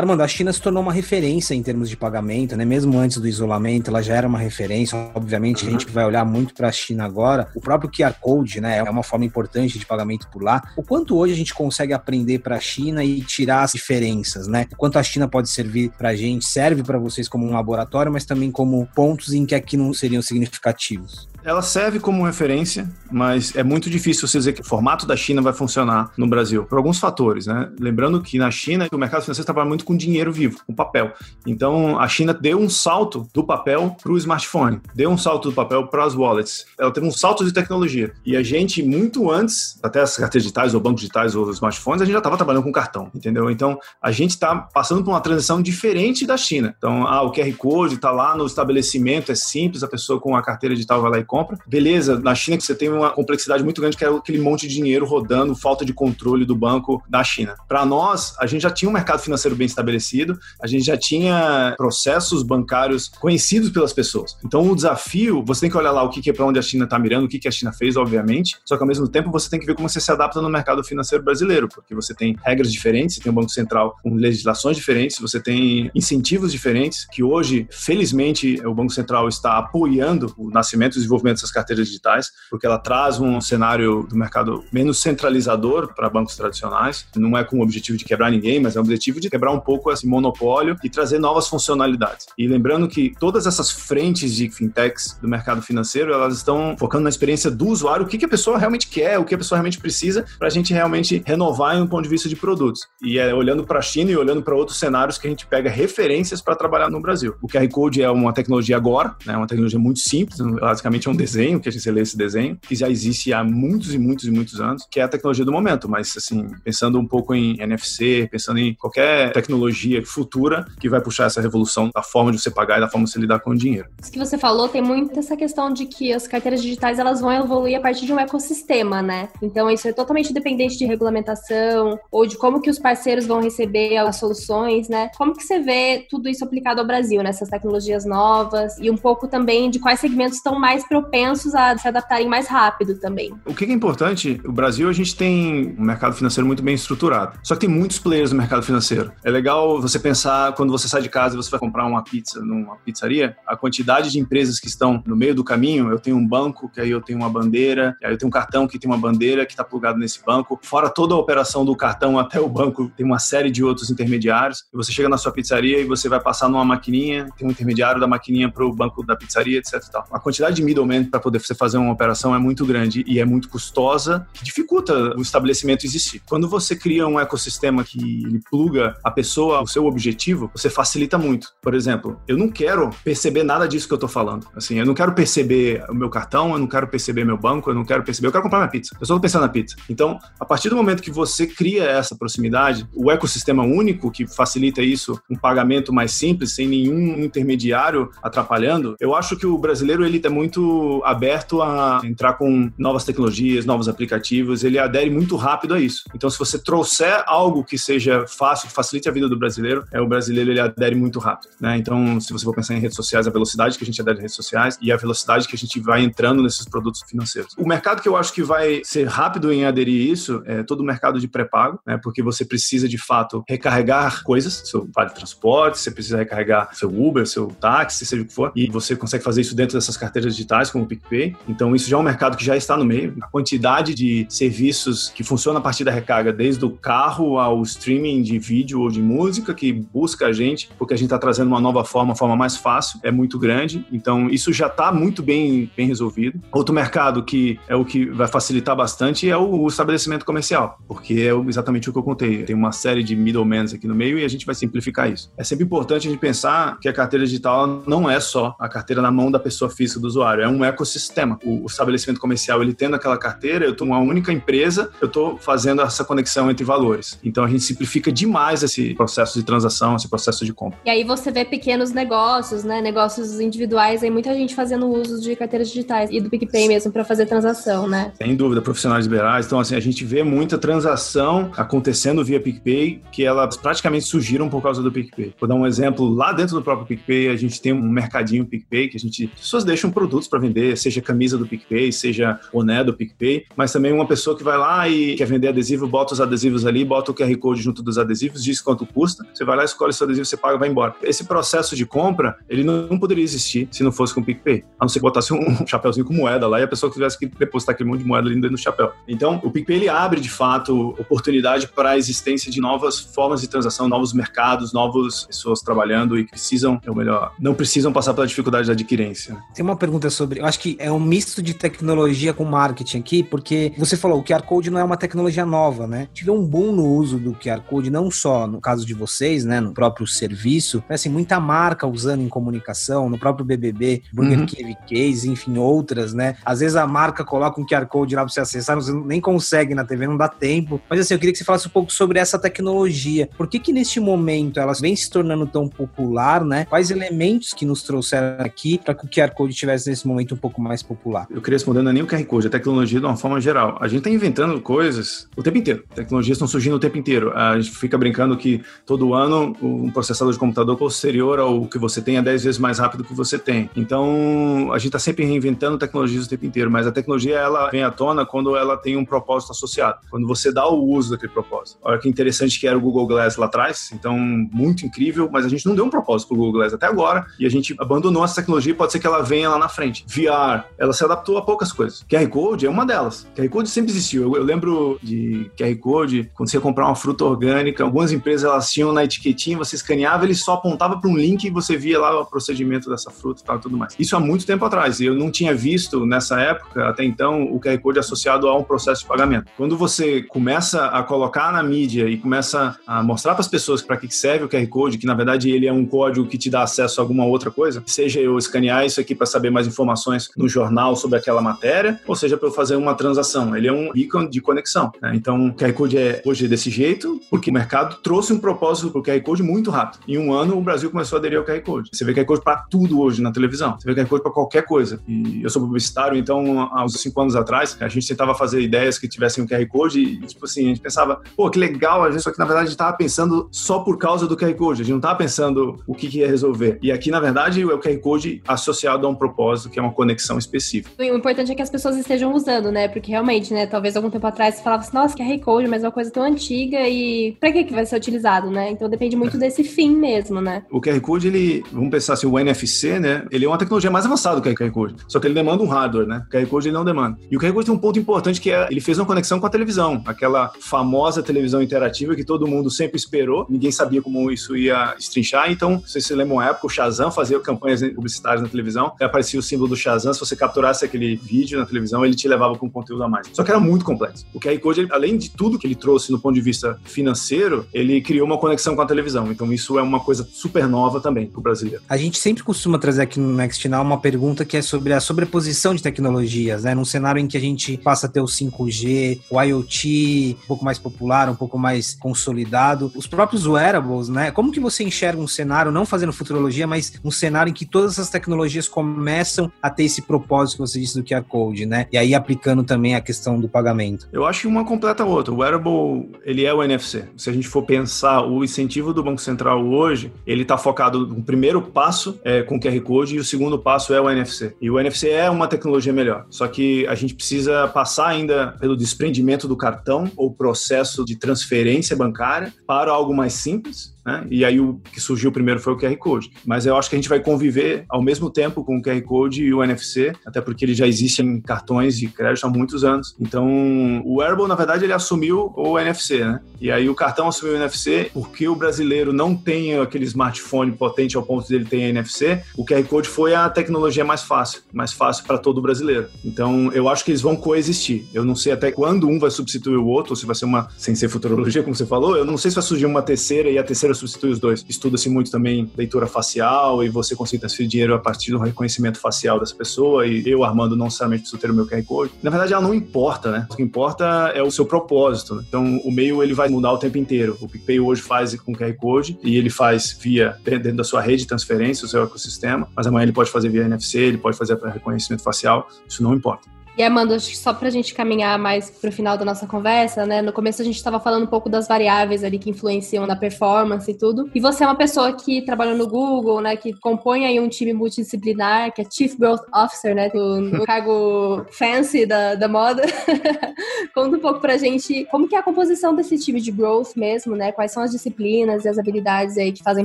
Armando, 0.00 0.22
a 0.22 0.28
China 0.28 0.50
se 0.50 0.62
tornou 0.62 0.82
uma 0.82 0.92
referência 0.92 1.54
em 1.54 1.62
termos 1.62 1.90
de 1.90 1.96
pagamento, 1.96 2.56
né? 2.56 2.64
Mesmo 2.64 2.98
antes 2.98 3.18
do 3.18 3.28
isolamento, 3.28 3.90
ela 3.90 4.02
já 4.02 4.16
era 4.16 4.26
uma 4.26 4.38
referência. 4.38 4.96
Obviamente, 5.14 5.62
uhum. 5.62 5.68
a 5.68 5.72
gente 5.72 5.86
vai 5.90 6.06
olhar 6.06 6.24
muito 6.24 6.54
para 6.54 6.68
a 6.68 6.72
China 6.72 7.04
agora. 7.04 7.48
O 7.54 7.60
próprio 7.60 7.90
QR 7.90 8.14
Code, 8.18 8.60
né? 8.60 8.78
É 8.78 8.82
uma 8.82 9.02
forma 9.02 9.26
importante 9.26 9.78
de 9.78 9.84
pagamento 9.84 10.26
por 10.28 10.42
lá. 10.42 10.62
O 10.76 10.82
quanto 10.82 11.18
hoje 11.18 11.34
a 11.34 11.36
gente 11.36 11.52
consegue 11.52 11.92
aprender 11.92 12.38
para 12.38 12.56
a 12.56 12.60
China 12.60 13.04
e 13.04 13.20
tirar 13.20 13.62
as 13.62 13.72
diferenças, 13.72 14.46
né? 14.46 14.66
O 14.72 14.76
quanto 14.76 14.98
a 14.98 15.02
China 15.02 15.28
pode 15.28 15.50
servir 15.50 15.90
para 15.98 16.08
a 16.08 16.16
gente, 16.16 16.46
serve 16.46 16.82
para 16.82 16.98
vocês 16.98 17.28
como 17.28 17.46
um 17.46 17.52
laboratório, 17.52 18.10
mas 18.10 18.24
também 18.24 18.50
como 18.50 18.88
pontos 18.94 19.34
em 19.34 19.44
que 19.44 19.54
aqui 19.54 19.76
não 19.76 19.92
seriam 19.92 20.22
significativos. 20.22 21.29
Ela 21.42 21.62
serve 21.62 21.98
como 21.98 22.24
referência, 22.24 22.90
mas 23.10 23.54
é 23.56 23.62
muito 23.62 23.88
difícil 23.88 24.28
você 24.28 24.38
dizer 24.38 24.52
que 24.52 24.60
o 24.60 24.64
formato 24.64 25.06
da 25.06 25.16
China 25.16 25.40
vai 25.40 25.52
funcionar 25.52 26.12
no 26.16 26.28
Brasil, 26.28 26.64
por 26.64 26.76
alguns 26.76 26.98
fatores, 26.98 27.46
né? 27.46 27.70
Lembrando 27.78 28.20
que 28.20 28.38
na 28.38 28.50
China 28.50 28.88
o 28.92 28.98
mercado 28.98 29.22
financeiro 29.22 29.46
trabalha 29.46 29.68
muito 29.68 29.84
com 29.84 29.96
dinheiro 29.96 30.32
vivo, 30.32 30.60
com 30.66 30.74
papel. 30.74 31.12
Então 31.46 31.98
a 31.98 32.06
China 32.08 32.34
deu 32.34 32.58
um 32.58 32.68
salto 32.68 33.26
do 33.32 33.42
papel 33.42 33.96
para 34.02 34.12
o 34.12 34.18
smartphone, 34.18 34.80
deu 34.94 35.10
um 35.10 35.16
salto 35.16 35.48
do 35.48 35.54
papel 35.54 35.86
para 35.86 36.04
as 36.04 36.14
wallets. 36.14 36.66
Ela 36.78 36.92
teve 36.92 37.06
um 37.06 37.10
salto 37.10 37.44
de 37.44 37.52
tecnologia. 37.52 38.12
E 38.24 38.36
a 38.36 38.42
gente, 38.42 38.82
muito 38.82 39.30
antes, 39.30 39.78
até 39.82 40.00
as 40.00 40.16
carteiras 40.16 40.42
digitais, 40.42 40.74
ou 40.74 40.80
bancos 40.80 41.00
digitais, 41.00 41.34
ou 41.34 41.50
smartphones, 41.50 42.02
a 42.02 42.04
gente 42.04 42.12
já 42.12 42.18
estava 42.18 42.36
trabalhando 42.36 42.64
com 42.64 42.72
cartão, 42.72 43.10
entendeu? 43.14 43.50
Então 43.50 43.78
a 44.02 44.12
gente 44.12 44.30
está 44.30 44.54
passando 44.56 45.02
por 45.02 45.10
uma 45.10 45.20
transição 45.20 45.62
diferente 45.62 46.26
da 46.26 46.36
China. 46.36 46.74
Então, 46.76 47.06
ah, 47.06 47.22
o 47.22 47.32
QR 47.32 47.52
Code 47.56 47.94
está 47.94 48.10
lá 48.10 48.36
no 48.36 48.46
estabelecimento, 48.46 49.32
é 49.32 49.34
simples, 49.34 49.82
a 49.82 49.88
pessoa 49.88 50.20
com 50.20 50.36
a 50.36 50.42
carteira 50.42 50.74
digital 50.74 51.00
vai 51.00 51.10
lá 51.10 51.18
e 51.18 51.24
compra. 51.30 51.56
Beleza, 51.64 52.18
na 52.18 52.34
China 52.34 52.56
que 52.56 52.64
você 52.64 52.74
tem 52.74 52.88
uma 52.88 53.10
complexidade 53.10 53.62
muito 53.62 53.80
grande 53.80 53.96
que 53.96 54.04
é 54.04 54.08
aquele 54.08 54.40
monte 54.40 54.66
de 54.66 54.74
dinheiro 54.74 55.06
rodando, 55.06 55.54
falta 55.54 55.84
de 55.84 55.94
controle 55.94 56.44
do 56.44 56.56
banco 56.56 57.00
da 57.08 57.22
China. 57.22 57.54
Para 57.68 57.86
nós, 57.86 58.34
a 58.40 58.46
gente 58.46 58.62
já 58.62 58.70
tinha 58.70 58.88
um 58.88 58.92
mercado 58.92 59.20
financeiro 59.20 59.56
bem 59.56 59.66
estabelecido, 59.66 60.36
a 60.60 60.66
gente 60.66 60.84
já 60.84 60.96
tinha 60.96 61.74
processos 61.76 62.42
bancários 62.42 63.08
conhecidos 63.20 63.70
pelas 63.70 63.92
pessoas. 63.92 64.36
Então, 64.44 64.68
o 64.68 64.74
desafio, 64.74 65.44
você 65.46 65.62
tem 65.62 65.70
que 65.70 65.76
olhar 65.76 65.92
lá 65.92 66.02
o 66.02 66.10
que 66.10 66.28
é 66.28 66.32
para 66.32 66.44
onde 66.44 66.58
a 66.58 66.62
China 66.62 66.84
está 66.84 66.98
mirando, 66.98 67.26
o 67.26 67.28
que 67.28 67.46
a 67.46 67.50
China 67.50 67.72
fez, 67.72 67.96
obviamente, 67.96 68.56
só 68.64 68.76
que 68.76 68.82
ao 68.82 68.88
mesmo 68.88 69.06
tempo 69.06 69.30
você 69.30 69.48
tem 69.48 69.60
que 69.60 69.66
ver 69.66 69.76
como 69.76 69.88
você 69.88 70.00
se 70.00 70.10
adapta 70.10 70.42
no 70.42 70.50
mercado 70.50 70.82
financeiro 70.82 71.22
brasileiro, 71.22 71.68
porque 71.68 71.94
você 71.94 72.12
tem 72.12 72.36
regras 72.44 72.72
diferentes, 72.72 73.16
você 73.16 73.22
tem 73.22 73.30
um 73.30 73.34
Banco 73.34 73.50
Central 73.50 73.96
com 74.02 74.14
legislações 74.14 74.76
diferentes, 74.76 75.18
você 75.20 75.38
tem 75.38 75.90
incentivos 75.94 76.50
diferentes, 76.50 77.06
que 77.06 77.22
hoje, 77.22 77.68
felizmente, 77.70 78.60
o 78.66 78.74
Banco 78.74 78.92
Central 78.92 79.28
está 79.28 79.58
apoiando 79.58 80.34
o 80.36 80.50
nascimento 80.50 80.98
e 80.98 80.98
o 80.98 81.19
desenvolvimento 81.20 81.36
dessas 81.36 81.52
carteiras 81.52 81.86
digitais, 81.86 82.30
porque 82.50 82.66
ela 82.66 82.78
traz 82.78 83.20
um 83.20 83.40
cenário 83.40 84.06
do 84.08 84.16
mercado 84.16 84.64
menos 84.72 85.00
centralizador 85.00 85.94
para 85.94 86.08
bancos 86.08 86.36
tradicionais. 86.36 87.06
Não 87.16 87.36
é 87.36 87.44
com 87.44 87.58
o 87.58 87.62
objetivo 87.62 87.96
de 87.96 88.04
quebrar 88.04 88.30
ninguém, 88.30 88.60
mas 88.60 88.76
é 88.76 88.78
o 88.78 88.82
objetivo 88.82 89.20
de 89.20 89.30
quebrar 89.30 89.52
um 89.52 89.60
pouco 89.60 89.90
esse 89.92 90.06
monopólio 90.06 90.76
e 90.82 90.90
trazer 90.90 91.18
novas 91.18 91.48
funcionalidades. 91.48 92.26
E 92.36 92.48
lembrando 92.48 92.88
que 92.88 93.12
todas 93.18 93.46
essas 93.46 93.70
frentes 93.70 94.34
de 94.34 94.50
fintechs 94.50 95.18
do 95.20 95.28
mercado 95.28 95.62
financeiro, 95.62 96.12
elas 96.12 96.36
estão 96.36 96.76
focando 96.78 97.04
na 97.04 97.10
experiência 97.10 97.50
do 97.50 97.68
usuário, 97.68 98.04
o 98.04 98.08
que, 98.08 98.18
que 98.18 98.24
a 98.24 98.28
pessoa 98.28 98.58
realmente 98.58 98.88
quer, 98.88 99.18
o 99.18 99.24
que 99.24 99.34
a 99.34 99.38
pessoa 99.38 99.58
realmente 99.58 99.78
precisa, 99.78 100.24
para 100.38 100.48
a 100.48 100.50
gente 100.50 100.72
realmente 100.72 101.22
renovar 101.26 101.76
em 101.76 101.82
um 101.82 101.86
ponto 101.86 102.02
de 102.02 102.08
vista 102.08 102.28
de 102.28 102.36
produtos. 102.36 102.80
E 103.02 103.18
é 103.18 103.34
olhando 103.34 103.64
para 103.64 103.78
a 103.78 103.82
China 103.82 104.10
e 104.10 104.16
olhando 104.16 104.42
para 104.42 104.54
outros 104.54 104.78
cenários 104.78 105.18
que 105.18 105.26
a 105.26 105.30
gente 105.30 105.46
pega 105.46 105.70
referências 105.70 106.40
para 106.40 106.56
trabalhar 106.56 106.90
no 106.90 107.00
Brasil. 107.00 107.34
O 107.40 107.48
QR 107.48 107.68
Code 107.68 108.02
é 108.02 108.10
uma 108.10 108.32
tecnologia 108.32 108.76
agora, 108.76 109.14
né, 109.26 109.36
uma 109.36 109.46
tecnologia 109.46 109.78
muito 109.78 110.00
simples, 110.00 110.38
basicamente 110.38 111.08
é 111.08 111.09
um 111.10 111.16
desenho, 111.16 111.60
que 111.60 111.68
a 111.68 111.72
gente 111.72 111.90
lê 111.90 112.02
esse 112.02 112.16
desenho, 112.16 112.58
que 112.60 112.74
já 112.74 112.88
existe 112.88 113.32
há 113.32 113.42
muitos 113.44 113.94
e 113.94 113.98
muitos 113.98 114.26
e 114.26 114.30
muitos 114.30 114.60
anos, 114.60 114.86
que 114.90 115.00
é 115.00 115.02
a 115.02 115.08
tecnologia 115.08 115.44
do 115.44 115.52
momento. 115.52 115.88
Mas, 115.88 116.14
assim, 116.16 116.48
pensando 116.64 116.98
um 116.98 117.06
pouco 117.06 117.34
em 117.34 117.60
NFC, 117.60 118.28
pensando 118.30 118.58
em 118.58 118.74
qualquer 118.74 119.32
tecnologia 119.32 120.04
futura 120.04 120.66
que 120.78 120.88
vai 120.88 121.00
puxar 121.00 121.26
essa 121.26 121.40
revolução 121.40 121.90
da 121.94 122.02
forma 122.02 122.32
de 122.32 122.38
você 122.38 122.50
pagar 122.50 122.78
e 122.78 122.80
da 122.80 122.88
forma 122.88 123.06
de 123.06 123.12
você 123.12 123.18
lidar 123.18 123.40
com 123.40 123.50
o 123.50 123.56
dinheiro. 123.56 123.88
Isso 124.00 124.12
que 124.12 124.18
você 124.18 124.38
falou 124.38 124.68
tem 124.68 124.82
muito 124.82 125.18
essa 125.18 125.36
questão 125.36 125.72
de 125.72 125.86
que 125.86 126.12
as 126.12 126.26
carteiras 126.26 126.62
digitais 126.62 126.98
elas 126.98 127.20
vão 127.20 127.32
evoluir 127.32 127.76
a 127.76 127.80
partir 127.80 128.06
de 128.06 128.12
um 128.12 128.18
ecossistema, 128.18 129.02
né? 129.02 129.28
Então, 129.42 129.70
isso 129.70 129.88
é 129.88 129.92
totalmente 129.92 130.32
dependente 130.32 130.76
de 130.76 130.84
regulamentação 130.84 131.98
ou 132.10 132.26
de 132.26 132.36
como 132.36 132.60
que 132.60 132.70
os 132.70 132.78
parceiros 132.78 133.26
vão 133.26 133.40
receber 133.40 133.96
as 133.96 134.16
soluções, 134.16 134.88
né? 134.88 135.10
Como 135.16 135.34
que 135.34 135.42
você 135.42 135.58
vê 135.58 136.06
tudo 136.08 136.28
isso 136.28 136.44
aplicado 136.44 136.80
ao 136.80 136.86
Brasil, 136.86 137.22
nessas 137.22 137.48
tecnologias 137.48 138.04
novas 138.04 138.78
e 138.78 138.90
um 138.90 138.96
pouco 138.96 139.28
também 139.28 139.70
de 139.70 139.78
quais 139.78 140.00
segmentos 140.00 140.38
estão 140.38 140.58
mais 140.58 140.86
propensos 141.00 141.54
a 141.54 141.76
se 141.76 141.88
adaptarem 141.88 142.28
mais 142.28 142.46
rápido 142.46 142.94
também. 142.98 143.32
O 143.46 143.54
que 143.54 143.64
é 143.64 143.72
importante, 143.72 144.40
o 144.44 144.52
Brasil 144.52 144.88
a 144.88 144.92
gente 144.92 145.16
tem 145.16 145.74
um 145.78 145.84
mercado 145.84 146.14
financeiro 146.14 146.46
muito 146.46 146.62
bem 146.62 146.74
estruturado. 146.74 147.38
Só 147.42 147.54
que 147.54 147.60
tem 147.60 147.68
muitos 147.68 147.98
players 147.98 148.32
no 148.32 148.38
mercado 148.38 148.62
financeiro. 148.62 149.12
É 149.24 149.30
legal 149.30 149.80
você 149.80 149.98
pensar 149.98 150.54
quando 150.54 150.70
você 150.70 150.86
sai 150.88 151.02
de 151.02 151.08
casa 151.08 151.34
e 151.34 151.36
você 151.36 151.50
vai 151.50 151.58
comprar 151.58 151.86
uma 151.86 152.02
pizza 152.04 152.40
numa 152.40 152.76
pizzaria, 152.76 153.36
a 153.46 153.56
quantidade 153.56 154.10
de 154.10 154.18
empresas 154.18 154.60
que 154.60 154.66
estão 154.66 155.02
no 155.06 155.16
meio 155.16 155.34
do 155.34 155.42
caminho. 155.42 155.90
Eu 155.90 155.98
tenho 155.98 156.16
um 156.16 156.26
banco, 156.26 156.68
que 156.68 156.80
aí 156.80 156.90
eu 156.90 157.00
tenho 157.00 157.18
uma 157.18 157.30
bandeira, 157.30 157.96
aí 158.04 158.12
eu 158.12 158.18
tenho 158.18 158.28
um 158.28 158.32
cartão 158.32 158.66
que 158.68 158.78
tem 158.78 158.90
uma 158.90 158.98
bandeira 158.98 159.46
que 159.46 159.52
está 159.52 159.64
plugado 159.64 159.98
nesse 159.98 160.22
banco. 160.24 160.58
Fora 160.62 160.90
toda 160.90 161.14
a 161.14 161.18
operação 161.18 161.64
do 161.64 161.74
cartão 161.74 162.18
até 162.18 162.38
o 162.38 162.48
banco, 162.48 162.90
tem 162.96 163.06
uma 163.06 163.18
série 163.18 163.50
de 163.50 163.64
outros 163.64 163.90
intermediários. 163.90 164.64
E 164.72 164.76
você 164.76 164.92
chega 164.92 165.08
na 165.08 165.16
sua 165.16 165.32
pizzaria 165.32 165.80
e 165.80 165.84
você 165.84 166.08
vai 166.08 166.20
passar 166.20 166.48
numa 166.48 166.64
maquininha, 166.64 167.26
tem 167.36 167.48
um 167.48 167.50
intermediário 167.50 168.00
da 168.00 168.06
maquininha 168.06 168.50
para 168.50 168.64
o 168.64 168.72
banco 168.72 169.04
da 169.04 169.16
pizzaria, 169.16 169.58
etc. 169.58 169.80
A 170.10 170.18
quantidade 170.18 170.56
de 170.56 170.62
middlemen 170.90 171.04
para 171.04 171.20
poder 171.20 171.38
você 171.38 171.54
fazer 171.54 171.78
uma 171.78 171.92
operação 171.92 172.34
é 172.34 172.38
muito 172.38 172.66
grande 172.66 173.04
e 173.06 173.20
é 173.20 173.24
muito 173.24 173.48
custosa, 173.48 174.26
dificulta 174.42 175.16
o 175.16 175.22
estabelecimento 175.22 175.86
existir. 175.86 176.20
Quando 176.28 176.48
você 176.48 176.74
cria 176.74 177.06
um 177.06 177.18
ecossistema 177.18 177.84
que 177.84 177.98
ele 177.98 178.40
pluga 178.50 178.96
a 179.04 179.10
pessoa, 179.10 179.62
o 179.62 179.66
seu 179.66 179.86
objetivo, 179.86 180.50
você 180.54 180.68
facilita 180.68 181.16
muito. 181.16 181.48
Por 181.62 181.74
exemplo, 181.74 182.20
eu 182.26 182.36
não 182.36 182.48
quero 182.48 182.90
perceber 183.04 183.44
nada 183.44 183.68
disso 183.68 183.86
que 183.86 183.94
eu 183.94 183.98
tô 183.98 184.08
falando. 184.08 184.46
Assim, 184.54 184.78
eu 184.78 184.86
não 184.86 184.94
quero 184.94 185.14
perceber 185.14 185.84
o 185.88 185.94
meu 185.94 186.10
cartão, 186.10 186.52
eu 186.52 186.58
não 186.58 186.66
quero 186.66 186.88
perceber 186.88 187.24
meu 187.24 187.38
banco, 187.38 187.70
eu 187.70 187.74
não 187.74 187.84
quero 187.84 188.02
perceber, 188.02 188.28
eu 188.28 188.32
quero 188.32 188.42
comprar 188.42 188.58
minha 188.58 188.70
pizza. 188.70 188.96
Eu 189.00 189.06
só 189.06 189.14
tô 189.14 189.20
pensando 189.20 189.42
na 189.42 189.48
pizza. 189.48 189.76
Então, 189.88 190.18
a 190.38 190.44
partir 190.44 190.68
do 190.68 190.76
momento 190.76 191.02
que 191.02 191.10
você 191.10 191.46
cria 191.46 191.84
essa 191.84 192.16
proximidade, 192.16 192.88
o 192.94 193.10
ecossistema 193.10 193.62
único 193.62 194.10
que 194.10 194.26
facilita 194.26 194.82
isso, 194.82 195.20
um 195.30 195.36
pagamento 195.36 195.92
mais 195.92 196.12
simples, 196.12 196.54
sem 196.54 196.66
nenhum 196.66 197.22
intermediário 197.22 198.10
atrapalhando, 198.22 198.96
eu 198.98 199.14
acho 199.14 199.36
que 199.36 199.46
o 199.46 199.58
brasileiro 199.58 200.04
ele 200.04 200.20
é 200.24 200.28
muito 200.28 200.79
aberto 201.04 201.62
a 201.62 202.00
entrar 202.04 202.34
com 202.34 202.70
novas 202.78 203.04
tecnologias, 203.04 203.64
novos 203.64 203.88
aplicativos, 203.88 204.64
ele 204.64 204.78
adere 204.78 205.10
muito 205.10 205.36
rápido 205.36 205.74
a 205.74 205.80
isso. 205.80 206.04
Então, 206.14 206.28
se 206.28 206.38
você 206.38 206.58
trouxer 206.58 207.22
algo 207.26 207.64
que 207.64 207.78
seja 207.78 208.24
fácil, 208.26 208.68
que 208.68 208.74
facilite 208.74 209.08
a 209.08 209.12
vida 209.12 209.28
do 209.28 209.38
brasileiro, 209.38 209.84
é 209.92 210.00
o 210.00 210.06
brasileiro 210.06 210.50
ele 210.50 210.60
adere 210.60 210.94
muito 210.94 211.18
rápido. 211.18 211.50
Né? 211.60 211.76
Então, 211.76 212.20
se 212.20 212.32
você 212.32 212.44
for 212.44 212.54
pensar 212.54 212.74
em 212.74 212.80
redes 212.80 212.96
sociais, 212.96 213.26
a 213.26 213.30
velocidade 213.30 213.76
que 213.78 213.84
a 213.84 213.86
gente 213.86 214.00
adere 214.00 214.18
em 214.18 214.22
redes 214.22 214.36
sociais 214.36 214.78
e 214.80 214.92
a 214.92 214.96
velocidade 214.96 215.46
que 215.48 215.54
a 215.54 215.58
gente 215.58 215.78
vai 215.80 216.02
entrando 216.02 216.42
nesses 216.42 216.66
produtos 216.66 217.02
financeiros. 217.08 217.54
O 217.58 217.66
mercado 217.66 218.02
que 218.02 218.08
eu 218.08 218.16
acho 218.16 218.32
que 218.32 218.42
vai 218.42 218.80
ser 218.84 219.06
rápido 219.06 219.52
em 219.52 219.64
aderir 219.64 220.10
isso 220.10 220.42
é 220.46 220.62
todo 220.62 220.80
o 220.80 220.84
mercado 220.84 221.18
de 221.18 221.28
pré-pago, 221.28 221.80
né? 221.86 221.98
porque 222.02 222.22
você 222.22 222.44
precisa 222.44 222.88
de 222.88 222.98
fato 222.98 223.44
recarregar 223.48 224.22
coisas, 224.22 224.62
seu 224.64 224.88
vale 224.94 225.10
transporte, 225.10 225.78
você 225.78 225.90
precisa 225.90 226.18
recarregar 226.18 226.74
seu 226.74 226.88
Uber, 226.88 227.26
seu 227.26 227.48
táxi, 227.48 228.06
seja 228.06 228.22
o 228.22 228.26
que 228.26 228.34
for, 228.34 228.52
e 228.54 228.68
você 228.70 228.96
consegue 228.96 229.22
fazer 229.22 229.40
isso 229.40 229.54
dentro 229.54 229.76
dessas 229.76 229.96
carteiras 229.96 230.34
digitais 230.34 230.69
como 230.70 230.84
o 230.84 230.86
PicPay. 230.86 231.36
Então, 231.48 231.74
isso 231.74 231.88
já 231.88 231.96
é 231.96 232.00
um 232.00 232.02
mercado 232.02 232.36
que 232.36 232.44
já 232.44 232.56
está 232.56 232.76
no 232.76 232.84
meio. 232.84 233.16
A 233.20 233.26
quantidade 233.26 233.94
de 233.94 234.26
serviços 234.28 235.08
que 235.08 235.22
funciona 235.22 235.58
a 235.58 235.62
partir 235.62 235.84
da 235.84 235.90
recarga, 235.90 236.32
desde 236.32 236.64
o 236.64 236.70
carro 236.70 237.38
ao 237.38 237.62
streaming 237.62 238.22
de 238.22 238.38
vídeo 238.38 238.80
ou 238.80 238.90
de 238.90 239.00
música, 239.00 239.54
que 239.54 239.72
busca 239.72 240.26
a 240.26 240.32
gente, 240.32 240.70
porque 240.78 240.94
a 240.94 240.96
gente 240.96 241.06
está 241.06 241.18
trazendo 241.18 241.48
uma 241.48 241.60
nova 241.60 241.84
forma, 241.84 242.10
uma 242.10 242.16
forma 242.16 242.36
mais 242.36 242.56
fácil, 242.56 242.98
é 243.02 243.10
muito 243.10 243.38
grande. 243.38 243.86
Então, 243.92 244.28
isso 244.28 244.52
já 244.52 244.66
está 244.66 244.92
muito 244.92 245.22
bem, 245.22 245.70
bem 245.76 245.86
resolvido. 245.86 246.40
Outro 246.52 246.74
mercado 246.74 247.22
que 247.22 247.58
é 247.68 247.76
o 247.76 247.84
que 247.84 248.06
vai 248.06 248.26
facilitar 248.26 248.76
bastante 248.76 249.28
é 249.28 249.36
o 249.36 249.66
estabelecimento 249.66 250.24
comercial, 250.24 250.78
porque 250.88 251.14
é 251.14 251.48
exatamente 251.48 251.88
o 251.88 251.92
que 251.92 251.98
eu 251.98 252.02
contei. 252.02 252.42
Tem 252.42 252.54
uma 252.54 252.72
série 252.72 253.02
de 253.02 253.14
middlemen 253.14 253.60
aqui 253.60 253.86
no 253.86 253.94
meio 253.94 254.18
e 254.18 254.24
a 254.24 254.28
gente 254.28 254.46
vai 254.46 254.54
simplificar 254.54 255.10
isso. 255.10 255.30
É 255.36 255.44
sempre 255.44 255.64
importante 255.64 256.06
a 256.06 256.10
gente 256.10 256.20
pensar 256.20 256.78
que 256.78 256.88
a 256.88 256.92
carteira 256.92 257.26
digital 257.26 257.82
não 257.86 258.08
é 258.08 258.18
só 258.20 258.54
a 258.58 258.68
carteira 258.68 259.02
na 259.02 259.10
mão 259.10 259.30
da 259.30 259.38
pessoa 259.38 259.70
física 259.70 260.00
do 260.00 260.06
usuário, 260.06 260.42
é 260.42 260.48
um 260.48 260.59
ecossistema. 260.64 261.38
O, 261.44 261.66
estabelecimento 261.66 262.20
comercial, 262.20 262.62
ele 262.62 262.74
tendo 262.74 262.96
aquela 262.96 263.16
carteira, 263.16 263.64
eu 263.64 263.72
estou 263.72 263.86
uma 263.86 263.98
única 263.98 264.32
empresa, 264.32 264.90
eu 265.00 265.06
estou 265.06 265.38
fazendo 265.38 265.82
essa 265.82 266.04
conexão 266.04 266.50
entre 266.50 266.64
valores. 266.64 267.18
Então 267.24 267.44
a 267.44 267.48
gente 267.48 267.62
simplifica 267.62 268.10
demais 268.12 268.62
esse 268.62 268.94
processo 268.94 269.38
de 269.38 269.44
transação, 269.44 269.96
esse 269.96 270.08
processo 270.08 270.44
de 270.44 270.52
compra. 270.52 270.78
E 270.84 270.90
aí 270.90 271.04
você 271.04 271.30
vê 271.30 271.44
pequenos 271.44 271.92
negócios, 271.92 272.64
né, 272.64 272.80
negócios 272.80 273.40
individuais, 273.40 274.02
aí 274.02 274.10
muita 274.10 274.34
gente 274.34 274.54
fazendo 274.54 274.88
uso 274.88 275.20
de 275.20 275.34
carteiras 275.36 275.68
digitais 275.68 276.10
e 276.10 276.20
do 276.20 276.28
PicPay 276.28 276.68
mesmo 276.68 276.92
para 276.92 277.04
fazer 277.04 277.26
transação, 277.26 277.88
né? 277.88 278.12
Sem 278.16 278.34
dúvida, 278.36 278.60
profissionais 278.60 279.06
liberais. 279.06 279.46
Então 279.46 279.58
assim, 279.58 279.74
a 279.74 279.80
gente 279.80 280.04
vê 280.04 280.22
muita 280.22 280.58
transação 280.58 281.50
acontecendo 281.56 282.24
via 282.24 282.40
PicPay, 282.40 283.02
que 283.12 283.24
elas 283.24 283.56
praticamente 283.56 284.04
surgiram 284.04 284.48
por 284.48 284.62
causa 284.62 284.82
do 284.82 284.90
PicPay. 284.90 285.34
Vou 285.38 285.48
dar 285.48 285.54
um 285.54 285.66
exemplo, 285.66 286.08
lá 286.08 286.32
dentro 286.32 286.56
do 286.56 286.62
próprio 286.62 286.86
PicPay, 286.86 287.28
a 287.28 287.36
gente 287.36 287.60
tem 287.60 287.72
um 287.72 287.88
mercadinho 287.88 288.44
PicPay 288.44 288.88
que 288.88 288.96
a 288.96 289.00
gente, 289.00 289.30
as 289.34 289.40
pessoas 289.40 289.64
deixam 289.64 289.90
produtos 289.90 290.28
para 290.28 290.38
vender, 290.40 290.76
seja 290.76 291.00
camisa 291.00 291.36
do 291.36 291.46
PicPay, 291.46 291.92
seja 291.92 292.38
boné 292.52 292.82
do 292.82 292.94
PicPay, 292.94 293.46
mas 293.56 293.72
também 293.72 293.92
uma 293.92 294.06
pessoa 294.06 294.36
que 294.36 294.42
vai 294.42 294.58
lá 294.58 294.88
e 294.88 295.14
quer 295.14 295.26
vender 295.26 295.48
adesivo, 295.48 295.86
bota 295.86 296.14
os 296.14 296.20
adesivos 296.20 296.66
ali, 296.66 296.84
bota 296.84 297.10
o 297.10 297.14
QR 297.14 297.34
Code 297.36 297.62
junto 297.62 297.82
dos 297.82 297.98
adesivos, 297.98 298.42
diz 298.42 298.60
quanto 298.60 298.86
custa, 298.86 299.24
você 299.32 299.44
vai 299.44 299.56
lá, 299.56 299.64
escolhe 299.64 299.92
seu 299.92 300.04
adesivo, 300.04 300.24
você 300.24 300.36
paga, 300.36 300.58
vai 300.58 300.68
embora. 300.68 300.94
Esse 301.02 301.24
processo 301.24 301.76
de 301.76 301.84
compra, 301.86 302.36
ele 302.48 302.64
não 302.64 302.98
poderia 302.98 303.24
existir 303.24 303.68
se 303.70 303.82
não 303.82 303.92
fosse 303.92 304.14
com 304.14 304.20
o 304.20 304.24
PicPay, 304.24 304.64
a 304.78 304.84
não 304.84 304.88
ser 304.88 304.98
que 304.98 305.02
botasse 305.02 305.32
um 305.32 305.40
chapéuzinho 305.66 306.06
com 306.06 306.14
moeda 306.14 306.46
lá 306.46 306.60
e 306.60 306.62
a 306.62 306.68
pessoa 306.68 306.92
tivesse 306.92 307.18
que 307.18 307.26
depositar 307.26 307.74
aquele 307.74 307.88
monte 307.88 308.00
de 308.00 308.06
moeda 308.06 308.26
ali 308.26 308.34
dentro 308.34 308.50
do 308.50 308.58
chapéu. 308.58 308.92
Então, 309.06 309.40
o 309.42 309.50
PicPay 309.50 309.76
ele 309.76 309.88
abre 309.88 310.20
de 310.20 310.30
fato 310.30 310.94
oportunidade 310.98 311.68
para 311.68 311.90
a 311.90 311.98
existência 311.98 312.50
de 312.50 312.60
novas 312.60 312.98
formas 312.98 313.40
de 313.40 313.48
transação, 313.48 313.88
novos 313.88 314.12
mercados, 314.12 314.72
novas 314.72 315.24
pessoas 315.24 315.60
trabalhando 315.60 316.18
e 316.18 316.26
precisam, 316.26 316.80
ou 316.86 316.94
melhor, 316.94 317.34
não 317.38 317.54
precisam 317.54 317.92
passar 317.92 318.14
pela 318.14 318.26
dificuldade 318.26 318.66
da 318.66 318.72
adquirência. 318.72 319.36
Tem 319.54 319.64
uma 319.64 319.76
pergunta 319.76 320.08
sobre, 320.10 320.29
eu 320.36 320.46
acho 320.46 320.60
que 320.60 320.76
é 320.78 320.90
um 320.90 321.00
misto 321.00 321.42
de 321.42 321.54
tecnologia 321.54 322.32
com 322.32 322.44
marketing 322.44 322.98
aqui, 322.98 323.22
porque 323.22 323.72
você 323.76 323.96
falou, 323.96 324.18
o 324.18 324.24
QR 324.24 324.42
Code 324.42 324.70
não 324.70 324.78
é 324.78 324.84
uma 324.84 324.96
tecnologia 324.96 325.44
nova, 325.44 325.86
né? 325.86 326.08
Tive 326.12 326.30
um 326.30 326.44
boom 326.44 326.72
no 326.72 326.86
uso 326.86 327.18
do 327.18 327.32
QR 327.32 327.60
Code, 327.60 327.90
não 327.90 328.10
só 328.10 328.46
no 328.46 328.60
caso 328.60 328.86
de 328.86 328.94
vocês, 328.94 329.44
né, 329.44 329.60
no 329.60 329.72
próprio 329.72 330.06
serviço, 330.06 330.82
mas 330.88 331.00
assim, 331.00 331.08
muita 331.08 331.40
marca 331.40 331.86
usando 331.86 332.22
em 332.22 332.28
comunicação, 332.28 333.08
no 333.08 333.18
próprio 333.18 333.44
BBB, 333.44 334.02
Burger 334.12 334.40
uhum. 334.40 334.46
King 334.46 334.76
Case, 334.86 335.28
enfim, 335.28 335.58
outras, 335.58 336.14
né? 336.14 336.36
Às 336.44 336.60
vezes 336.60 336.76
a 336.76 336.86
marca 336.86 337.24
coloca 337.24 337.60
um 337.60 337.66
QR 337.66 337.86
Code 337.86 338.14
lá 338.14 338.22
para 338.22 338.32
você 338.32 338.40
acessar, 338.40 338.76
você 338.76 338.92
nem 338.92 339.20
consegue 339.20 339.74
na 339.74 339.84
TV, 339.84 340.06
não 340.06 340.16
dá 340.16 340.28
tempo. 340.28 340.80
Mas 340.88 341.00
assim, 341.00 341.14
eu 341.14 341.18
queria 341.18 341.32
que 341.32 341.38
você 341.38 341.44
falasse 341.44 341.66
um 341.66 341.70
pouco 341.70 341.92
sobre 341.92 342.18
essa 342.18 342.38
tecnologia. 342.38 343.28
Por 343.36 343.48
que 343.48 343.58
que 343.58 343.72
neste 343.72 344.00
momento 344.00 344.60
ela 344.60 344.72
vem 344.74 344.94
se 344.94 345.10
tornando 345.10 345.46
tão 345.46 345.68
popular, 345.68 346.44
né? 346.44 346.64
Quais 346.66 346.90
elementos 346.90 347.52
que 347.52 347.64
nos 347.64 347.82
trouxeram 347.82 348.44
aqui 348.44 348.78
para 348.78 348.94
que 348.94 349.04
o 349.04 349.08
QR 349.08 349.34
Code 349.34 349.54
tivesse 349.54 349.88
nesse 349.88 350.06
momento 350.06 350.19
um 350.34 350.36
pouco 350.36 350.60
mais 350.60 350.82
popular? 350.82 351.26
Eu 351.30 351.40
queria 351.40 351.56
responder 351.56 351.82
não 351.82 351.90
é 351.90 351.94
nem 351.94 352.02
o 352.02 352.06
QR 352.06 352.24
Code, 352.24 352.46
a 352.46 352.50
tecnologia 352.50 353.00
de 353.00 353.06
uma 353.06 353.16
forma 353.16 353.40
geral. 353.40 353.78
A 353.80 353.88
gente 353.88 353.98
está 353.98 354.10
inventando 354.10 354.60
coisas 354.60 355.28
o 355.36 355.42
tempo 355.42 355.58
inteiro. 355.58 355.84
Tecnologias 355.94 356.36
estão 356.36 356.48
surgindo 356.48 356.76
o 356.76 356.78
tempo 356.78 356.98
inteiro. 356.98 357.32
A 357.36 357.58
gente 357.60 357.76
fica 357.76 357.96
brincando 357.96 358.36
que 358.36 358.62
todo 358.84 359.14
ano 359.14 359.56
um 359.62 359.90
processador 359.90 360.32
de 360.32 360.38
computador 360.38 360.76
posterior 360.76 361.38
ao 361.38 361.66
que 361.66 361.78
você 361.78 362.00
tem 362.00 362.16
é 362.16 362.22
10 362.22 362.44
vezes 362.44 362.58
mais 362.58 362.78
rápido 362.78 363.04
que 363.04 363.14
você 363.14 363.38
tem. 363.38 363.70
Então, 363.76 364.70
a 364.72 364.78
gente 364.78 364.88
está 364.88 364.98
sempre 364.98 365.24
reinventando 365.24 365.78
tecnologias 365.78 366.26
o 366.26 366.28
tempo 366.28 366.46
inteiro, 366.46 366.70
mas 366.70 366.86
a 366.86 366.92
tecnologia 366.92 367.36
ela 367.36 367.70
vem 367.70 367.82
à 367.82 367.90
tona 367.90 368.26
quando 368.26 368.56
ela 368.56 368.76
tem 368.76 368.96
um 368.96 369.04
propósito 369.04 369.52
associado. 369.52 369.98
Quando 370.10 370.26
você 370.26 370.52
dá 370.52 370.66
o 370.68 370.84
uso 370.84 371.10
daquele 371.10 371.32
propósito. 371.32 371.78
Olha 371.82 371.98
que 371.98 372.08
interessante 372.08 372.58
que 372.58 372.66
era 372.66 372.76
o 372.76 372.80
Google 372.80 373.06
Glass 373.06 373.36
lá 373.36 373.46
atrás, 373.46 373.90
então 373.92 374.18
muito 374.18 374.84
incrível, 374.84 375.28
mas 375.32 375.44
a 375.44 375.48
gente 375.48 375.66
não 375.66 375.74
deu 375.74 375.84
um 375.84 375.90
propósito 375.90 376.28
para 376.28 376.34
o 376.34 376.38
Google 376.38 376.60
Glass 376.60 376.74
até 376.74 376.86
agora 376.86 377.26
e 377.38 377.46
a 377.46 377.50
gente 377.50 377.74
abandonou 377.78 378.24
essa 378.24 378.36
tecnologia. 378.36 378.74
Pode 378.74 378.92
ser 378.92 378.98
que 378.98 379.06
ela 379.06 379.22
venha 379.22 379.48
lá 379.48 379.58
na 379.58 379.68
frente. 379.68 380.04
VR, 380.10 380.64
ela 380.76 380.92
se 380.92 381.04
adaptou 381.04 381.38
a 381.38 381.42
poucas 381.42 381.72
coisas. 381.72 382.04
QR 382.10 382.26
Code 382.28 382.66
é 382.66 382.70
uma 382.70 382.84
delas. 382.84 383.28
QR 383.36 383.48
Code 383.48 383.68
sempre 383.70 383.92
existiu. 383.92 384.22
Eu, 384.24 384.36
eu 384.36 384.42
lembro 384.42 384.98
de 385.00 385.48
QR 385.56 385.74
Code 385.76 386.30
quando 386.34 386.50
você 386.50 386.56
ia 386.56 386.60
comprar 386.60 386.86
uma 386.86 386.96
fruta 386.96 387.24
orgânica, 387.24 387.84
algumas 387.84 388.10
empresas 388.10 388.50
elas 388.50 388.72
tinham 388.72 388.92
na 388.92 389.04
etiquetinha, 389.04 389.56
você 389.56 389.76
escaneava, 389.76 390.24
ele 390.24 390.34
só 390.34 390.54
apontava 390.54 390.98
para 390.98 391.08
um 391.08 391.16
link 391.16 391.44
e 391.44 391.50
você 391.50 391.76
via 391.76 391.98
lá 392.00 392.20
o 392.20 392.26
procedimento 392.26 392.90
dessa 392.90 393.10
fruta 393.10 393.42
e 393.54 393.58
tudo 393.60 393.76
mais. 393.76 393.94
Isso 393.98 394.16
há 394.16 394.20
muito 394.20 394.44
tempo 394.44 394.64
atrás. 394.64 395.00
Eu 395.00 395.14
não 395.14 395.30
tinha 395.30 395.54
visto 395.54 396.04
nessa 396.04 396.40
época, 396.40 396.88
até 396.88 397.04
então, 397.04 397.44
o 397.44 397.60
QR 397.60 397.78
Code 397.78 398.00
associado 398.00 398.48
a 398.48 398.56
um 398.56 398.64
processo 398.64 399.02
de 399.02 399.08
pagamento. 399.08 399.46
Quando 399.56 399.76
você 399.76 400.22
começa 400.22 400.86
a 400.86 401.02
colocar 401.04 401.52
na 401.52 401.62
mídia 401.62 402.08
e 402.08 402.16
começa 402.16 402.76
a 402.86 403.02
mostrar 403.02 403.34
para 403.34 403.42
as 403.42 403.48
pessoas 403.48 403.80
para 403.80 403.96
que 403.96 404.12
serve 404.12 404.44
o 404.44 404.48
QR 404.48 404.66
Code, 404.66 404.98
que 404.98 405.06
na 405.06 405.14
verdade 405.14 405.50
ele 405.50 405.66
é 405.66 405.72
um 405.72 405.86
código 405.86 406.26
que 406.26 406.36
te 406.36 406.50
dá 406.50 406.62
acesso 406.62 407.00
a 407.00 407.04
alguma 407.04 407.24
outra 407.24 407.50
coisa, 407.50 407.82
seja 407.86 408.20
eu 408.20 408.36
escanear 408.36 408.84
isso 408.84 409.00
aqui 409.00 409.14
para 409.14 409.26
saber 409.26 409.50
mais 409.50 409.66
informações 409.66 409.99
no 410.36 410.48
jornal 410.48 410.96
sobre 410.96 411.18
aquela 411.18 411.40
matéria, 411.40 412.00
ou 412.06 412.14
seja 412.14 412.36
para 412.36 412.48
eu 412.48 412.52
fazer 412.52 412.76
uma 412.76 412.94
transação. 412.94 413.56
Ele 413.56 413.68
é 413.68 413.72
um 413.72 413.92
beacon 413.92 414.28
de 414.28 414.40
conexão. 414.40 414.92
Né? 415.00 415.12
Então, 415.14 415.48
o 415.48 415.54
QR 415.54 415.72
Code 415.72 415.98
é 415.98 416.22
hoje 416.24 416.46
desse 416.48 416.70
jeito, 416.70 417.20
porque 417.30 417.50
o 417.50 417.54
mercado 417.54 417.96
trouxe 418.02 418.32
um 418.32 418.38
propósito 418.38 418.90
para 418.90 419.00
o 419.00 419.02
QR 419.02 419.20
Code 419.22 419.42
muito 419.42 419.70
rápido. 419.70 420.00
Em 420.06 420.18
um 420.18 420.32
ano, 420.32 420.56
o 420.56 420.62
Brasil 420.62 420.90
começou 420.90 421.16
a 421.16 421.18
aderir 421.18 421.38
ao 421.38 421.44
QR 421.44 421.60
Code. 421.62 421.90
Você 421.92 422.04
vê 422.04 422.14
QR 422.14 422.24
Code 422.24 422.42
para 422.42 422.56
tudo 422.70 423.00
hoje 423.00 423.22
na 423.22 423.32
televisão. 423.32 423.76
Você 423.78 423.92
vê 423.92 423.94
QR 423.94 424.08
Code 424.08 424.22
para 424.22 424.32
qualquer 424.32 424.64
coisa. 424.64 425.00
E 425.06 425.42
eu 425.42 425.50
sou 425.50 425.62
publicitário, 425.62 426.18
então, 426.18 426.68
há 426.72 426.84
uns 426.84 426.94
cinco 426.94 427.20
anos 427.20 427.36
atrás, 427.36 427.76
a 427.80 427.88
gente 427.88 428.06
tentava 428.06 428.34
fazer 428.34 428.60
ideias 428.60 428.98
que 428.98 429.08
tivessem 429.08 429.42
um 429.44 429.46
QR 429.46 429.66
Code 429.66 430.00
e, 430.00 430.20
tipo 430.26 430.44
assim, 430.44 430.64
a 430.64 430.68
gente 430.68 430.80
pensava, 430.80 431.20
pô, 431.36 431.50
que 431.50 431.58
legal, 431.58 432.04
a 432.04 432.10
gente, 432.10 432.22
só 432.22 432.30
que 432.30 432.38
na 432.38 432.44
verdade 432.44 432.64
a 432.64 432.66
gente 432.66 432.74
estava 432.74 432.96
pensando 432.96 433.48
só 433.50 433.80
por 433.80 433.98
causa 433.98 434.26
do 434.26 434.36
QR 434.36 434.54
Code, 434.54 434.82
a 434.82 434.84
gente 434.84 434.92
não 434.92 434.98
estava 434.98 435.16
pensando 435.16 435.76
o 435.86 435.94
que, 435.94 436.08
que 436.08 436.18
ia 436.18 436.28
resolver. 436.28 436.78
E 436.82 436.92
aqui, 436.92 437.10
na 437.10 437.20
verdade, 437.20 437.62
é 437.62 437.64
o 437.64 437.78
QR 437.78 437.98
Code 437.98 438.42
associado 438.46 439.06
a 439.06 439.10
um 439.10 439.14
propósito, 439.14 439.70
que 439.70 439.78
é 439.78 439.82
uma 439.82 439.89
conexão 439.92 440.38
específica. 440.38 440.90
O 440.98 441.16
importante 441.16 441.52
é 441.52 441.54
que 441.54 441.62
as 441.62 441.70
pessoas 441.70 441.96
estejam 441.96 442.32
usando, 442.34 442.70
né? 442.70 442.88
Porque 442.88 443.10
realmente, 443.10 443.52
né, 443.52 443.66
talvez 443.66 443.96
algum 443.96 444.10
tempo 444.10 444.26
atrás 444.26 444.56
você 444.56 444.62
falava 444.62 444.82
assim, 444.82 444.94
nossa, 444.94 445.16
QR 445.16 445.38
Code, 445.40 445.68
mas 445.68 445.82
é 445.82 445.86
uma 445.86 445.92
coisa 445.92 446.10
tão 446.10 446.22
antiga 446.22 446.80
e 446.88 447.36
pra 447.40 447.52
que, 447.52 447.64
que 447.64 447.74
vai 447.74 447.86
ser 447.86 447.96
utilizado, 447.96 448.50
né? 448.50 448.70
Então 448.70 448.88
depende 448.88 449.16
muito 449.16 449.36
é. 449.36 449.40
desse 449.40 449.64
fim 449.64 449.96
mesmo, 449.96 450.40
né? 450.40 450.62
O 450.70 450.80
QR 450.80 451.00
Code, 451.00 451.28
ele, 451.28 451.64
vamos 451.72 451.90
pensar 451.90 452.14
assim, 452.14 452.26
o 452.26 452.38
NFC, 452.38 452.98
né? 452.98 453.24
Ele 453.30 453.44
é 453.44 453.48
uma 453.48 453.58
tecnologia 453.58 453.90
mais 453.90 454.06
avançada 454.06 454.36
do 454.36 454.42
que 454.42 454.48
o 454.48 454.54
QR 454.54 454.70
Code. 454.70 454.96
Só 455.08 455.18
que 455.18 455.26
ele 455.26 455.34
demanda 455.34 455.62
um 455.62 455.66
hardware, 455.66 456.06
né? 456.06 456.24
O 456.26 456.30
QR 456.30 456.46
Code 456.46 456.68
ele 456.68 456.74
não 456.74 456.84
demanda. 456.84 457.18
E 457.30 457.36
o 457.36 457.40
QR 457.40 457.52
Code 457.52 457.66
tem 457.66 457.74
um 457.74 457.78
ponto 457.78 457.98
importante 457.98 458.40
que 458.40 458.50
é, 458.50 458.66
ele 458.70 458.80
fez 458.80 458.98
uma 458.98 459.06
conexão 459.06 459.40
com 459.40 459.46
a 459.46 459.50
televisão, 459.50 460.02
aquela 460.06 460.52
famosa 460.60 461.22
televisão 461.22 461.62
interativa 461.62 462.14
que 462.14 462.24
todo 462.24 462.46
mundo 462.46 462.70
sempre 462.70 462.96
esperou, 462.96 463.46
ninguém 463.48 463.70
sabia 463.70 464.02
como 464.02 464.30
isso 464.30 464.56
ia 464.56 464.94
estrinchar, 464.98 465.50
então, 465.50 465.82
se 465.86 466.00
você 466.00 466.14
lembra 466.14 466.34
uma 466.34 466.46
época, 466.46 466.66
o 466.66 466.70
Shazam 466.70 467.10
fazia 467.10 467.38
campanhas 467.40 467.82
publicitárias 467.82 468.42
na 468.42 468.48
televisão, 468.48 468.92
aparecia 469.00 469.38
o 469.38 469.42
símbolo 469.42 469.68
do 469.68 469.76
Shazam, 469.80 470.12
se 470.12 470.20
você 470.20 470.36
capturasse 470.36 470.84
aquele 470.84 471.16
vídeo 471.16 471.58
na 471.58 471.66
televisão, 471.66 472.04
ele 472.04 472.14
te 472.14 472.28
levava 472.28 472.56
com 472.56 472.68
conteúdo 472.70 473.02
a 473.02 473.08
mais. 473.08 473.28
Só 473.32 473.42
que 473.42 473.50
era 473.50 473.60
muito 473.60 473.84
complexo. 473.84 474.26
O 474.32 474.40
QR 474.40 474.58
Code, 474.58 474.80
ele, 474.80 474.92
além 474.92 475.16
de 475.16 475.30
tudo 475.30 475.58
que 475.58 475.66
ele 475.66 475.74
trouxe 475.74 476.12
no 476.12 476.20
ponto 476.20 476.34
de 476.34 476.40
vista 476.40 476.78
financeiro, 476.84 477.66
ele 477.72 478.00
criou 478.00 478.26
uma 478.26 478.38
conexão 478.38 478.76
com 478.76 478.82
a 478.82 478.86
televisão, 478.86 479.30
então 479.30 479.52
isso 479.52 479.78
é 479.78 479.82
uma 479.82 480.00
coisa 480.00 480.26
super 480.30 480.68
nova 480.68 481.00
também 481.00 481.26
para 481.26 481.38
o 481.38 481.42
brasileiro. 481.42 481.82
A 481.88 481.96
gente 481.96 482.18
sempre 482.18 482.42
costuma 482.42 482.78
trazer 482.78 483.02
aqui 483.02 483.18
no 483.18 483.34
Next 483.34 483.66
Now 483.68 483.82
uma 483.82 483.98
pergunta 483.98 484.44
que 484.44 484.56
é 484.56 484.62
sobre 484.62 484.92
a 484.92 485.00
sobreposição 485.00 485.74
de 485.74 485.82
tecnologias, 485.82 486.64
né? 486.64 486.74
Num 486.74 486.84
cenário 486.84 487.20
em 487.20 487.26
que 487.26 487.36
a 487.36 487.40
gente 487.40 487.76
passa 487.78 488.06
a 488.06 488.10
ter 488.10 488.20
o 488.20 488.26
5G, 488.26 489.20
o 489.30 489.40
IoT 489.40 490.36
um 490.42 490.46
pouco 490.46 490.64
mais 490.64 490.78
popular, 490.78 491.28
um 491.28 491.34
pouco 491.34 491.58
mais 491.58 491.94
consolidado, 491.94 492.92
os 492.94 493.06
próprios 493.06 493.46
wearables, 493.46 494.08
né? 494.08 494.30
Como 494.30 494.52
que 494.52 494.60
você 494.60 494.84
enxerga 494.84 495.20
um 495.20 495.28
cenário, 495.28 495.72
não 495.72 495.86
fazendo 495.86 496.12
futurologia, 496.12 496.66
mas 496.66 496.92
um 497.04 497.10
cenário 497.10 497.50
em 497.50 497.54
que 497.54 497.64
todas 497.64 497.92
essas 497.92 498.10
tecnologias 498.10 498.68
começam 498.68 499.50
a 499.62 499.69
ter 499.70 499.84
esse 499.84 500.02
propósito 500.02 500.56
que 500.56 500.68
você 500.68 500.80
disse 500.80 501.00
do 501.00 501.04
QR 501.06 501.22
Code, 501.22 501.66
né? 501.66 501.86
E 501.92 501.96
aí 501.96 502.14
aplicando 502.14 502.62
também 502.62 502.94
a 502.94 503.00
questão 503.00 503.40
do 503.40 503.48
pagamento. 503.48 504.08
Eu 504.12 504.26
acho 504.26 504.42
que 504.42 504.46
uma 504.46 504.64
completa 504.64 505.02
a 505.02 505.06
outra. 505.06 505.32
O 505.32 505.38
wearable, 505.38 506.10
ele 506.24 506.44
é 506.44 506.52
o 506.52 506.62
NFC. 506.62 507.04
Se 507.16 507.30
a 507.30 507.32
gente 507.32 507.48
for 507.48 507.62
pensar 507.62 508.22
o 508.22 508.44
incentivo 508.44 508.92
do 508.92 509.02
Banco 509.02 509.20
Central 509.20 509.64
hoje, 509.64 510.12
ele 510.26 510.42
está 510.42 510.56
focado 510.58 511.06
no 511.06 511.22
primeiro 511.22 511.62
passo 511.62 512.20
é, 512.24 512.42
com 512.42 512.60
QR 512.60 512.80
Code 512.80 513.16
e 513.16 513.18
o 513.18 513.24
segundo 513.24 513.58
passo 513.58 513.94
é 513.94 514.00
o 514.00 514.10
NFC. 514.10 514.54
E 514.60 514.70
o 514.70 514.78
NFC 514.78 515.08
é 515.10 515.30
uma 515.30 515.46
tecnologia 515.46 515.92
melhor. 515.92 516.26
Só 516.30 516.46
que 516.48 516.86
a 516.86 516.94
gente 516.94 517.14
precisa 517.14 517.68
passar 517.68 518.08
ainda 518.08 518.54
pelo 518.60 518.76
desprendimento 518.76 519.46
do 519.46 519.56
cartão 519.56 520.10
ou 520.16 520.32
processo 520.32 521.04
de 521.04 521.16
transferência 521.16 521.96
bancária 521.96 522.52
para 522.66 522.90
algo 522.90 523.14
mais 523.14 523.34
simples 523.34 523.94
né? 524.04 524.26
E 524.30 524.44
aí 524.44 524.60
o 524.60 524.80
que 524.92 525.00
surgiu 525.00 525.32
primeiro 525.32 525.60
foi 525.60 525.72
o 525.72 525.76
QR 525.76 525.96
Code. 525.96 526.30
Mas 526.44 526.66
eu 526.66 526.76
acho 526.76 526.88
que 526.88 526.96
a 526.96 526.98
gente 526.98 527.08
vai 527.08 527.20
conviver 527.20 527.84
ao 527.88 528.02
mesmo 528.02 528.30
tempo 528.30 528.64
com 528.64 528.78
o 528.78 528.82
QR 528.82 529.00
Code 529.02 529.42
e 529.44 529.52
o 529.52 529.62
NFC, 529.62 530.12
até 530.24 530.40
porque 530.40 530.64
ele 530.64 530.74
já 530.74 530.86
existe 530.86 531.22
em 531.22 531.40
cartões 531.40 531.98
de 531.98 532.08
crédito 532.08 532.44
há 532.46 532.50
muitos 532.50 532.84
anos. 532.84 533.14
Então, 533.20 534.02
o 534.04 534.18
Wearable, 534.18 534.46
na 534.46 534.54
verdade, 534.54 534.84
ele 534.84 534.92
assumiu 534.92 535.52
o 535.56 535.78
NFC, 535.78 536.24
né? 536.24 536.40
E 536.60 536.70
aí 536.70 536.88
o 536.88 536.94
cartão 536.94 537.28
assumiu 537.28 537.54
o 537.54 537.56
NFC 537.56 538.10
porque 538.12 538.48
o 538.48 538.54
brasileiro 538.54 539.12
não 539.12 539.34
tem 539.34 539.78
aquele 539.78 540.04
smartphone 540.04 540.72
potente 540.72 541.16
ao 541.16 541.22
ponto 541.22 541.48
dele 541.48 541.64
ter 541.64 541.80
NFC. 541.80 542.42
O 542.56 542.64
QR 542.64 542.82
Code 542.84 543.08
foi 543.08 543.34
a 543.34 543.48
tecnologia 543.48 544.04
mais 544.04 544.22
fácil, 544.22 544.62
mais 544.72 544.92
fácil 544.92 545.24
para 545.24 545.38
todo 545.38 545.60
brasileiro. 545.60 546.08
Então, 546.24 546.70
eu 546.72 546.88
acho 546.88 547.04
que 547.04 547.10
eles 547.10 547.20
vão 547.20 547.36
coexistir. 547.36 548.06
Eu 548.12 548.24
não 548.24 548.34
sei 548.34 548.52
até 548.52 548.70
quando 548.70 549.08
um 549.08 549.18
vai 549.18 549.30
substituir 549.30 549.76
o 549.76 549.86
outro, 549.86 550.12
ou 550.12 550.16
se 550.16 550.26
vai 550.26 550.34
ser 550.34 550.44
uma, 550.44 550.68
sem 550.76 550.94
ser 550.94 551.08
futurologia, 551.08 551.62
como 551.62 551.74
você 551.74 551.86
falou, 551.86 552.16
eu 552.16 552.24
não 552.24 552.36
sei 552.36 552.50
se 552.50 552.54
vai 552.54 552.64
surgir 552.64 552.86
uma 552.86 553.02
terceira 553.02 553.50
e 553.50 553.58
a 553.58 553.64
terceira 553.64 553.89
substitui 553.94 554.30
os 554.30 554.38
dois. 554.38 554.64
Estuda-se 554.68 555.08
muito 555.08 555.30
também 555.30 555.70
leitura 555.76 556.06
facial 556.06 556.82
e 556.84 556.88
você 556.88 557.14
consegue 557.14 557.40
transferir 557.40 557.68
dinheiro 557.68 557.94
a 557.94 557.98
partir 557.98 558.30
do 558.30 558.38
reconhecimento 558.38 558.98
facial 558.98 559.38
dessa 559.38 559.54
pessoa 559.54 560.06
e 560.06 560.22
eu, 560.26 560.44
Armando, 560.44 560.76
não 560.76 560.86
necessariamente 560.86 561.22
preciso 561.22 561.40
ter 561.40 561.50
o 561.50 561.54
meu 561.54 561.66
QR 561.66 561.82
Code. 561.84 562.12
Na 562.22 562.30
verdade, 562.30 562.52
ela 562.52 562.62
não 562.62 562.74
importa, 562.74 563.30
né? 563.30 563.46
O 563.50 563.56
que 563.56 563.62
importa 563.62 564.32
é 564.34 564.42
o 564.42 564.50
seu 564.50 564.64
propósito. 564.64 565.34
Né? 565.34 565.44
Então, 565.48 565.78
o 565.84 565.90
meio 565.90 566.22
ele 566.22 566.34
vai 566.34 566.48
mudar 566.48 566.72
o 566.72 566.78
tempo 566.78 566.98
inteiro. 566.98 567.36
O 567.40 567.48
PicPay 567.48 567.80
hoje 567.80 568.02
faz 568.02 568.34
com 568.40 568.54
QR 568.54 568.74
Code 568.74 569.18
e 569.22 569.36
ele 569.36 569.50
faz 569.50 569.96
via 570.00 570.36
dentro 570.44 570.76
da 570.76 570.84
sua 570.84 571.00
rede 571.00 571.22
de 571.22 571.28
transferência, 571.28 571.84
o 571.84 571.88
seu 571.88 572.02
ecossistema, 572.04 572.68
mas 572.74 572.86
amanhã 572.86 573.04
ele 573.04 573.12
pode 573.12 573.30
fazer 573.30 573.48
via 573.48 573.64
NFC, 573.64 573.98
ele 573.98 574.18
pode 574.18 574.36
fazer 574.36 574.56
para 574.56 574.70
reconhecimento 574.70 575.22
facial, 575.22 575.68
isso 575.88 576.02
não 576.02 576.14
importa. 576.14 576.48
E 576.76 576.82
Amanda, 576.82 577.16
acho 577.16 577.28
que 577.28 577.36
só 577.36 577.52
para 577.52 577.68
a 577.68 577.70
gente 577.70 577.92
caminhar 577.92 578.38
mais 578.38 578.70
para 578.70 578.88
o 578.88 578.92
final 578.92 579.16
da 579.18 579.24
nossa 579.24 579.46
conversa, 579.46 580.06
né? 580.06 580.22
No 580.22 580.32
começo 580.32 580.62
a 580.62 580.64
gente 580.64 580.76
estava 580.76 580.98
falando 580.98 581.24
um 581.24 581.26
pouco 581.26 581.48
das 581.48 581.68
variáveis 581.68 582.24
ali 582.24 582.38
que 582.38 582.48
influenciam 582.48 583.06
na 583.06 583.16
performance 583.16 583.90
e 583.90 583.94
tudo. 583.94 584.30
E 584.34 584.40
você 584.40 584.64
é 584.64 584.66
uma 584.66 584.76
pessoa 584.76 585.12
que 585.12 585.42
trabalha 585.42 585.74
no 585.74 585.86
Google, 585.86 586.40
né? 586.40 586.56
Que 586.56 586.72
compõe 586.72 587.26
aí 587.26 587.38
um 587.38 587.48
time 587.48 587.72
multidisciplinar, 587.72 588.72
que 588.72 588.82
é 588.82 588.84
Chief 588.90 589.14
Growth 589.16 589.42
Officer, 589.54 589.94
né? 589.94 590.10
No 590.14 590.64
cargo 590.64 591.44
fancy 591.50 592.06
da, 592.06 592.34
da 592.34 592.48
moda. 592.48 592.82
Conta 593.94 594.16
um 594.16 594.20
pouco 594.20 594.40
para 594.40 594.54
a 594.54 594.58
gente 594.58 595.06
como 595.10 595.28
que 595.28 595.34
é 595.34 595.38
a 595.38 595.42
composição 595.42 595.94
desse 595.94 596.18
time 596.18 596.40
de 596.40 596.50
growth 596.50 596.96
mesmo, 596.96 597.34
né? 597.36 597.52
Quais 597.52 597.72
são 597.72 597.82
as 597.82 597.90
disciplinas 597.90 598.64
e 598.64 598.68
as 598.68 598.78
habilidades 598.78 599.36
aí 599.36 599.52
que 599.52 599.62
fazem 599.62 599.84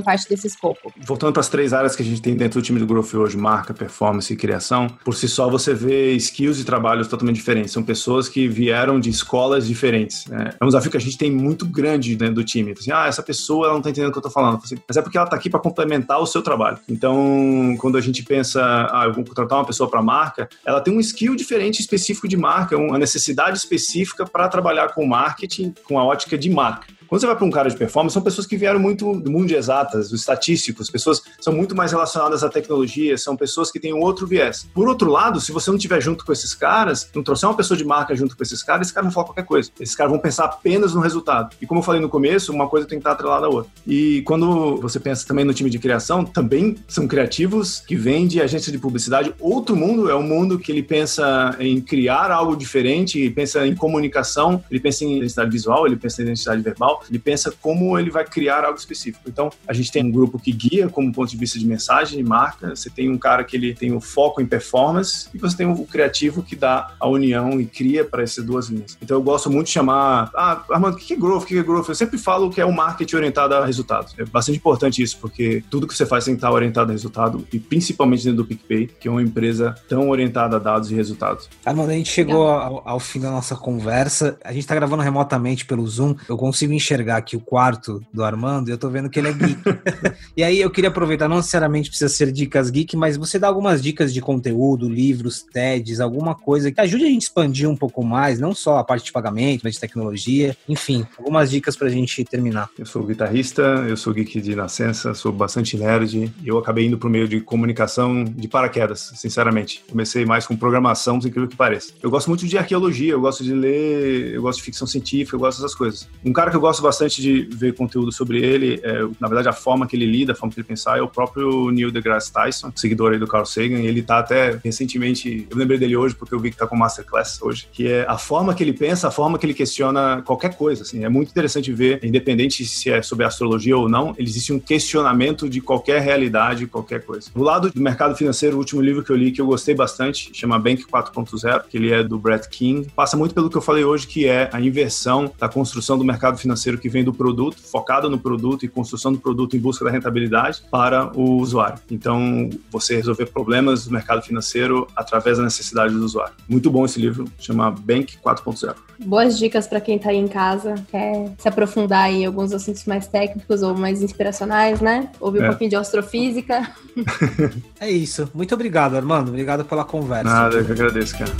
parte 0.00 0.28
desse 0.28 0.46
escopo? 0.46 0.92
Voltando 1.04 1.32
para 1.32 1.40
as 1.40 1.48
três 1.48 1.72
áreas 1.72 1.96
que 1.96 2.02
a 2.02 2.04
gente 2.06 2.22
tem 2.22 2.36
dentro 2.36 2.60
do 2.60 2.64
time 2.64 2.78
do 2.78 2.86
growth 2.86 3.14
hoje, 3.14 3.36
marca, 3.36 3.74
performance 3.74 4.32
e 4.32 4.36
criação, 4.36 4.86
por 5.04 5.14
si 5.14 5.28
só 5.28 5.50
você 5.50 5.74
vê 5.74 6.12
skills 6.12 6.60
e 6.60 6.64
trabalhos 6.76 7.08
totalmente 7.08 7.36
diferentes. 7.36 7.72
São 7.72 7.82
pessoas 7.82 8.28
que 8.28 8.46
vieram 8.46 9.00
de 9.00 9.08
escolas 9.08 9.66
diferentes. 9.66 10.26
Né? 10.26 10.50
É 10.60 10.64
um 10.64 10.68
desafio 10.68 10.90
que 10.90 10.96
a 10.96 11.00
gente 11.00 11.16
tem 11.16 11.30
muito 11.30 11.64
grande 11.64 12.14
dentro 12.14 12.34
do 12.34 12.44
time. 12.44 12.72
Assim, 12.72 12.92
ah, 12.92 13.06
essa 13.06 13.22
pessoa 13.22 13.66
ela 13.66 13.72
não 13.72 13.78
está 13.78 13.90
entendendo 13.90 14.10
o 14.10 14.12
que 14.12 14.18
eu 14.18 14.20
estou 14.20 14.32
falando. 14.32 14.60
Assim, 14.62 14.76
Mas 14.86 14.96
é 14.96 15.02
porque 15.02 15.16
ela 15.16 15.26
está 15.26 15.36
aqui 15.36 15.48
para 15.48 15.58
complementar 15.58 16.20
o 16.20 16.26
seu 16.26 16.42
trabalho. 16.42 16.78
Então, 16.88 17.74
quando 17.78 17.96
a 17.96 18.00
gente 18.00 18.22
pensa, 18.22 18.60
ah, 18.92 19.04
eu 19.06 19.14
vou 19.14 19.24
contratar 19.24 19.58
uma 19.58 19.64
pessoa 19.64 19.88
para 19.88 20.02
marca, 20.02 20.48
ela 20.66 20.80
tem 20.80 20.94
um 20.94 21.00
skill 21.00 21.34
diferente, 21.34 21.80
específico 21.80 22.28
de 22.28 22.36
marca, 22.36 22.76
uma 22.76 22.98
necessidade 22.98 23.56
específica 23.56 24.26
para 24.26 24.48
trabalhar 24.48 24.88
com 24.88 25.06
marketing, 25.06 25.74
com 25.84 25.98
a 25.98 26.04
ótica 26.04 26.36
de 26.36 26.50
marca. 26.50 26.95
Quando 27.08 27.20
você 27.20 27.26
vai 27.26 27.36
para 27.36 27.44
um 27.44 27.50
cara 27.50 27.68
de 27.68 27.76
performance, 27.76 28.14
são 28.14 28.22
pessoas 28.22 28.46
que 28.46 28.56
vieram 28.56 28.80
muito 28.80 29.14
do 29.20 29.30
mundo 29.30 29.46
de 29.46 29.54
exatas, 29.54 30.10
dos 30.10 30.20
estatísticos, 30.20 30.90
pessoas 30.90 31.22
são 31.40 31.52
muito 31.52 31.74
mais 31.74 31.92
relacionadas 31.92 32.42
à 32.42 32.48
tecnologia, 32.48 33.16
são 33.16 33.36
pessoas 33.36 33.70
que 33.70 33.78
têm 33.78 33.92
um 33.92 34.00
outro 34.00 34.26
viés. 34.26 34.68
Por 34.74 34.88
outro 34.88 35.10
lado, 35.10 35.40
se 35.40 35.52
você 35.52 35.70
não 35.70 35.76
estiver 35.76 36.00
junto 36.00 36.24
com 36.24 36.32
esses 36.32 36.54
caras, 36.54 37.08
não 37.14 37.22
trouxer 37.22 37.48
uma 37.48 37.56
pessoa 37.56 37.76
de 37.76 37.84
marca 37.84 38.14
junto 38.14 38.36
com 38.36 38.42
esses 38.42 38.62
caras, 38.62 38.82
esses 38.82 38.94
caras 38.94 39.06
vão 39.06 39.14
falar 39.14 39.26
qualquer 39.26 39.44
coisa. 39.44 39.70
Esses 39.78 39.94
caras 39.94 40.10
vão 40.10 40.20
pensar 40.20 40.44
apenas 40.44 40.94
no 40.94 41.00
resultado. 41.00 41.54
E 41.60 41.66
como 41.66 41.80
eu 41.80 41.84
falei 41.84 42.00
no 42.00 42.08
começo, 42.08 42.52
uma 42.52 42.68
coisa 42.68 42.86
tem 42.86 42.98
que 42.98 43.00
estar 43.00 43.12
atrelada 43.12 43.46
à 43.46 43.48
outra. 43.48 43.70
E 43.86 44.22
quando 44.22 44.76
você 44.80 44.98
pensa 44.98 45.26
também 45.26 45.44
no 45.44 45.54
time 45.54 45.70
de 45.70 45.78
criação, 45.78 46.24
também 46.24 46.76
são 46.88 47.06
criativos 47.06 47.80
que 47.80 47.94
vêm 47.94 48.26
de 48.26 48.40
agência 48.40 48.72
de 48.72 48.78
publicidade. 48.78 49.34
Outro 49.38 49.76
mundo 49.76 50.10
é 50.10 50.14
um 50.14 50.22
mundo 50.22 50.58
que 50.58 50.72
ele 50.72 50.82
pensa 50.82 51.56
em 51.58 51.80
criar 51.80 52.30
algo 52.30 52.56
diferente, 52.56 53.30
pensa 53.30 53.66
em 53.66 53.74
comunicação, 53.74 54.62
ele 54.70 54.80
pensa 54.80 55.04
em 55.04 55.18
identidade 55.18 55.50
visual, 55.50 55.86
ele 55.86 55.96
pensa 55.96 56.22
em 56.22 56.24
identidade 56.24 56.62
verbal, 56.62 56.95
ele 57.08 57.18
pensa 57.18 57.52
como 57.60 57.98
ele 57.98 58.10
vai 58.10 58.24
criar 58.24 58.64
algo 58.64 58.78
específico. 58.78 59.24
Então, 59.28 59.50
a 59.66 59.72
gente 59.72 59.90
tem 59.90 60.04
um 60.04 60.10
grupo 60.10 60.38
que 60.38 60.52
guia 60.52 60.88
como 60.88 61.12
ponto 61.12 61.30
de 61.30 61.36
vista 61.36 61.58
de 61.58 61.66
mensagem, 61.66 62.18
de 62.18 62.24
marca, 62.24 62.74
você 62.74 62.90
tem 62.90 63.10
um 63.10 63.18
cara 63.18 63.44
que 63.44 63.56
ele 63.56 63.74
tem 63.74 63.92
o 63.92 64.00
foco 64.00 64.40
em 64.40 64.46
performance 64.46 65.28
e 65.34 65.38
você 65.38 65.56
tem 65.56 65.66
o 65.66 65.84
criativo 65.84 66.42
que 66.42 66.56
dá 66.56 66.94
a 66.98 67.08
união 67.08 67.60
e 67.60 67.66
cria 67.66 68.04
para 68.04 68.22
essas 68.22 68.44
duas 68.44 68.68
linhas. 68.68 68.96
Então, 69.00 69.16
eu 69.16 69.22
gosto 69.22 69.50
muito 69.50 69.66
de 69.66 69.72
chamar, 69.72 70.30
ah, 70.34 70.62
Armando, 70.70 70.94
o 70.94 70.96
que 70.98 71.14
é 71.14 71.16
growth? 71.16 71.42
O 71.42 71.46
que 71.46 71.58
é 71.58 71.62
growth? 71.62 71.88
Eu 71.88 71.94
sempre 71.94 72.18
falo 72.18 72.50
que 72.50 72.60
é 72.60 72.66
um 72.66 72.72
marketing 72.72 73.16
orientado 73.16 73.54
a 73.54 73.64
resultados. 73.64 74.14
É 74.18 74.24
bastante 74.24 74.58
importante 74.58 75.02
isso, 75.02 75.18
porque 75.18 75.62
tudo 75.70 75.86
que 75.86 75.94
você 75.94 76.06
faz 76.06 76.24
tem 76.24 76.34
que 76.34 76.38
estar 76.38 76.50
orientado 76.50 76.90
a 76.90 76.92
resultado 76.92 77.46
e 77.52 77.58
principalmente 77.58 78.24
dentro 78.24 78.38
do 78.38 78.44
PicPay, 78.44 78.86
que 78.86 79.08
é 79.08 79.10
uma 79.10 79.22
empresa 79.22 79.74
tão 79.88 80.08
orientada 80.08 80.56
a 80.56 80.58
dados 80.58 80.90
e 80.90 80.94
resultados. 80.94 81.48
Armando, 81.64 81.90
a 81.90 81.94
gente 81.94 82.10
chegou 82.10 82.48
ao, 82.48 82.82
ao 82.84 83.00
fim 83.00 83.20
da 83.20 83.30
nossa 83.30 83.56
conversa. 83.56 84.38
A 84.44 84.52
gente 84.52 84.62
está 84.62 84.74
gravando 84.74 85.02
remotamente 85.02 85.64
pelo 85.64 85.86
Zoom. 85.86 86.14
Eu 86.28 86.36
consigo 86.36 86.72
enxergar 86.72 86.85
aqui 86.94 87.36
o 87.36 87.40
quarto 87.40 88.02
do 88.12 88.24
Armando 88.24 88.68
e 88.68 88.72
eu 88.72 88.78
tô 88.78 88.88
vendo 88.88 89.08
que 89.08 89.18
ele 89.18 89.28
é 89.28 89.32
geek. 89.32 89.60
e 90.36 90.42
aí 90.42 90.60
eu 90.60 90.70
queria 90.70 90.90
aproveitar, 90.90 91.28
não 91.28 91.36
necessariamente 91.36 91.88
precisa 91.88 92.08
ser 92.08 92.32
dicas 92.32 92.70
geek, 92.70 92.96
mas 92.96 93.16
você 93.16 93.38
dá 93.38 93.48
algumas 93.48 93.82
dicas 93.82 94.12
de 94.12 94.20
conteúdo, 94.20 94.88
livros, 94.88 95.42
TEDs, 95.42 96.00
alguma 96.00 96.34
coisa 96.34 96.70
que 96.70 96.80
ajude 96.80 97.04
a 97.04 97.08
gente 97.08 97.22
a 97.22 97.26
expandir 97.26 97.68
um 97.68 97.76
pouco 97.76 98.04
mais, 98.04 98.38
não 98.38 98.54
só 98.54 98.78
a 98.78 98.84
parte 98.84 99.06
de 99.06 99.12
pagamento, 99.12 99.62
mas 99.64 99.74
de 99.74 99.80
tecnologia, 99.80 100.56
enfim, 100.68 101.06
algumas 101.18 101.50
dicas 101.50 101.76
pra 101.76 101.88
gente 101.88 102.24
terminar. 102.24 102.68
Eu 102.78 102.86
sou 102.86 103.02
guitarrista, 103.02 103.62
eu 103.88 103.96
sou 103.96 104.12
geek 104.12 104.40
de 104.40 104.54
nascença, 104.54 105.14
sou 105.14 105.32
bastante 105.32 105.76
nerd 105.76 106.32
eu 106.44 106.58
acabei 106.58 106.86
indo 106.86 106.98
pro 106.98 107.08
meio 107.08 107.28
de 107.28 107.40
comunicação 107.40 108.24
de 108.24 108.48
paraquedas, 108.48 109.12
sinceramente. 109.16 109.82
Comecei 109.88 110.24
mais 110.24 110.46
com 110.46 110.56
programação, 110.56 111.20
sem 111.20 111.28
incrível 111.28 111.48
que 111.48 111.56
pareça. 111.56 111.92
Eu 112.02 112.10
gosto 112.10 112.28
muito 112.28 112.46
de 112.46 112.56
arqueologia, 112.56 113.12
eu 113.12 113.20
gosto 113.20 113.42
de 113.42 113.52
ler, 113.52 114.34
eu 114.34 114.42
gosto 114.42 114.58
de 114.58 114.64
ficção 114.64 114.86
científica, 114.86 115.36
eu 115.36 115.40
gosto 115.40 115.60
dessas 115.60 115.74
coisas. 115.74 116.08
Um 116.24 116.32
cara 116.32 116.50
que 116.50 116.56
eu 116.56 116.60
gosto 116.60 116.75
bastante 116.82 117.06
bastante 117.06 117.20
de 117.20 117.48
ver 117.54 117.74
conteúdo 117.74 118.10
sobre 118.10 118.42
ele. 118.42 118.80
É, 118.82 119.02
na 119.20 119.28
verdade, 119.28 119.48
a 119.48 119.52
forma 119.52 119.86
que 119.86 119.94
ele 119.94 120.06
lida, 120.06 120.32
a 120.32 120.34
forma 120.34 120.52
que 120.52 120.60
ele 120.60 120.66
pensar, 120.66 120.98
é 120.98 121.02
o 121.02 121.08
próprio 121.08 121.70
Neil 121.70 121.90
deGrasse 121.90 122.32
Tyson, 122.32 122.72
seguidor 122.74 123.12
aí 123.12 123.18
do 123.18 123.26
Carl 123.26 123.44
Sagan. 123.44 123.78
Ele 123.80 124.02
tá 124.02 124.18
até 124.18 124.58
recentemente, 124.62 125.46
eu 125.50 125.56
lembrei 125.56 125.78
dele 125.78 125.96
hoje 125.96 126.14
porque 126.14 126.34
eu 126.34 126.40
vi 126.40 126.50
que 126.50 126.56
tá 126.56 126.66
com 126.66 126.76
Masterclass 126.76 127.40
hoje, 127.42 127.68
que 127.72 127.88
é 127.88 128.04
a 128.08 128.18
forma 128.18 128.54
que 128.54 128.62
ele 128.62 128.72
pensa, 128.72 129.08
a 129.08 129.10
forma 129.10 129.38
que 129.38 129.46
ele 129.46 129.54
questiona 129.54 130.22
qualquer 130.22 130.56
coisa. 130.56 130.82
Assim, 130.82 131.04
é 131.04 131.08
muito 131.08 131.30
interessante 131.30 131.72
ver, 131.72 132.00
independente 132.02 132.64
se 132.64 132.90
é 132.90 133.02
sobre 133.02 133.24
astrologia 133.24 133.76
ou 133.76 133.88
não, 133.88 134.14
existe 134.18 134.52
um 134.52 134.58
questionamento 134.58 135.48
de 135.48 135.60
qualquer 135.60 136.00
realidade, 136.00 136.66
qualquer 136.66 137.02
coisa. 137.02 137.30
Do 137.34 137.42
lado 137.42 137.70
do 137.70 137.80
mercado 137.80 138.16
financeiro, 138.16 138.56
o 138.56 138.58
último 138.58 138.80
livro 138.80 139.02
que 139.02 139.10
eu 139.10 139.16
li 139.16 139.30
que 139.30 139.40
eu 139.40 139.46
gostei 139.46 139.74
bastante, 139.74 140.30
chama 140.32 140.58
Bank 140.58 140.84
4.0, 140.84 141.64
que 141.68 141.76
ele 141.76 141.92
é 141.92 142.02
do 142.02 142.18
Brett 142.18 142.48
King, 142.48 142.88
passa 142.94 143.16
muito 143.16 143.34
pelo 143.34 143.50
que 143.50 143.56
eu 143.56 143.62
falei 143.62 143.84
hoje, 143.84 144.06
que 144.06 144.26
é 144.26 144.48
a 144.52 144.60
inversão 144.60 145.32
da 145.38 145.48
construção 145.48 145.98
do 145.98 146.04
mercado 146.04 146.38
financeiro 146.38 146.65
que 146.74 146.88
vem 146.88 147.04
do 147.04 147.12
produto, 147.12 147.56
focado 147.58 148.10
no 148.10 148.18
produto 148.18 148.64
e 148.64 148.68
construção 148.68 149.12
do 149.12 149.18
produto 149.18 149.56
em 149.56 149.60
busca 149.60 149.84
da 149.84 149.90
rentabilidade 149.90 150.62
para 150.70 151.16
o 151.16 151.36
usuário. 151.36 151.78
Então, 151.90 152.50
você 152.70 152.96
resolver 152.96 153.26
problemas 153.26 153.86
do 153.86 153.92
mercado 153.92 154.22
financeiro 154.22 154.86
através 154.96 155.38
da 155.38 155.44
necessidade 155.44 155.94
do 155.94 156.04
usuário. 156.04 156.34
Muito 156.48 156.70
bom 156.70 156.84
esse 156.84 157.00
livro, 157.00 157.24
chama 157.38 157.70
Bank 157.70 158.16
4.0. 158.18 158.74
Boas 159.04 159.38
dicas 159.38 159.66
para 159.66 159.80
quem 159.80 159.96
está 159.96 160.10
aí 160.10 160.16
em 160.16 160.28
casa, 160.28 160.74
quer 160.90 161.32
se 161.38 161.48
aprofundar 161.48 162.10
em 162.10 162.24
alguns 162.24 162.52
assuntos 162.52 162.84
mais 162.86 163.06
técnicos 163.06 163.62
ou 163.62 163.76
mais 163.76 164.02
inspiracionais, 164.02 164.80
né? 164.80 165.10
Ouvir 165.20 165.42
é. 165.42 165.44
um 165.44 165.48
pouquinho 165.48 165.70
de 165.70 165.76
astrofísica. 165.76 166.70
é 167.78 167.90
isso. 167.90 168.30
Muito 168.34 168.54
obrigado, 168.54 168.96
Armando. 168.96 169.28
Obrigado 169.28 169.64
pela 169.64 169.84
conversa. 169.84 170.24
Nada, 170.24 170.56
eu 170.56 170.64
que 170.64 170.72
agradeço, 170.72 171.16
cara. 171.18 171.32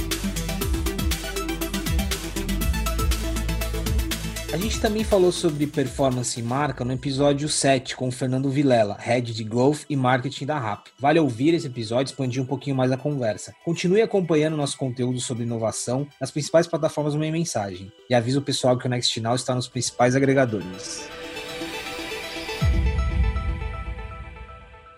A 4.57 4.59
gente 4.59 4.81
também 4.81 5.05
falou 5.05 5.31
sobre 5.31 5.67
performance 5.67 6.41
e 6.41 6.43
marca 6.43 6.83
no 6.83 6.91
episódio 6.91 7.47
7 7.47 7.95
com 7.95 8.09
o 8.09 8.11
Fernando 8.11 8.49
Vilela, 8.49 8.97
Head 8.99 9.35
de 9.35 9.45
Growth 9.45 9.81
e 9.87 9.95
Marketing 9.95 10.47
da 10.47 10.59
RAP. 10.59 10.87
Vale 10.99 11.21
ouvir 11.21 11.53
esse 11.53 11.67
episódio 11.67 12.11
e 12.11 12.13
expandir 12.13 12.43
um 12.43 12.47
pouquinho 12.47 12.75
mais 12.75 12.91
a 12.91 12.97
conversa. 12.97 13.55
Continue 13.67 14.01
acompanhando 14.01 14.57
nosso 14.57 14.79
conteúdo 14.79 15.21
sobre 15.21 15.43
inovação 15.43 16.09
nas 16.19 16.31
principais 16.31 16.67
plataformas 16.67 17.13
do 17.13 17.19
Meia 17.19 17.31
Mensagem. 17.31 17.93
E 18.09 18.15
avisa 18.15 18.39
o 18.39 18.43
pessoal 18.43 18.79
que 18.79 18.87
o 18.87 18.89
Next 18.89 19.21
Now 19.21 19.35
está 19.35 19.55
nos 19.55 19.69
principais 19.69 20.17
agregadores. 20.17 21.07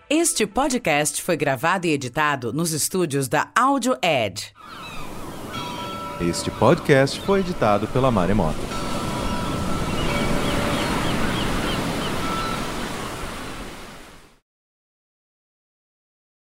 Este 0.09 0.47
podcast 0.47 1.21
foi 1.21 1.35
gravado 1.35 1.85
e 1.85 1.89
editado 1.89 2.53
nos 2.53 2.71
estúdios 2.71 3.27
da 3.27 3.51
Audio 3.53 3.97
Edge. 4.01 4.53
Este 6.21 6.49
podcast 6.49 7.19
foi 7.19 7.41
editado 7.41 7.87
pela 7.89 8.09
Maremoto. 8.09 8.88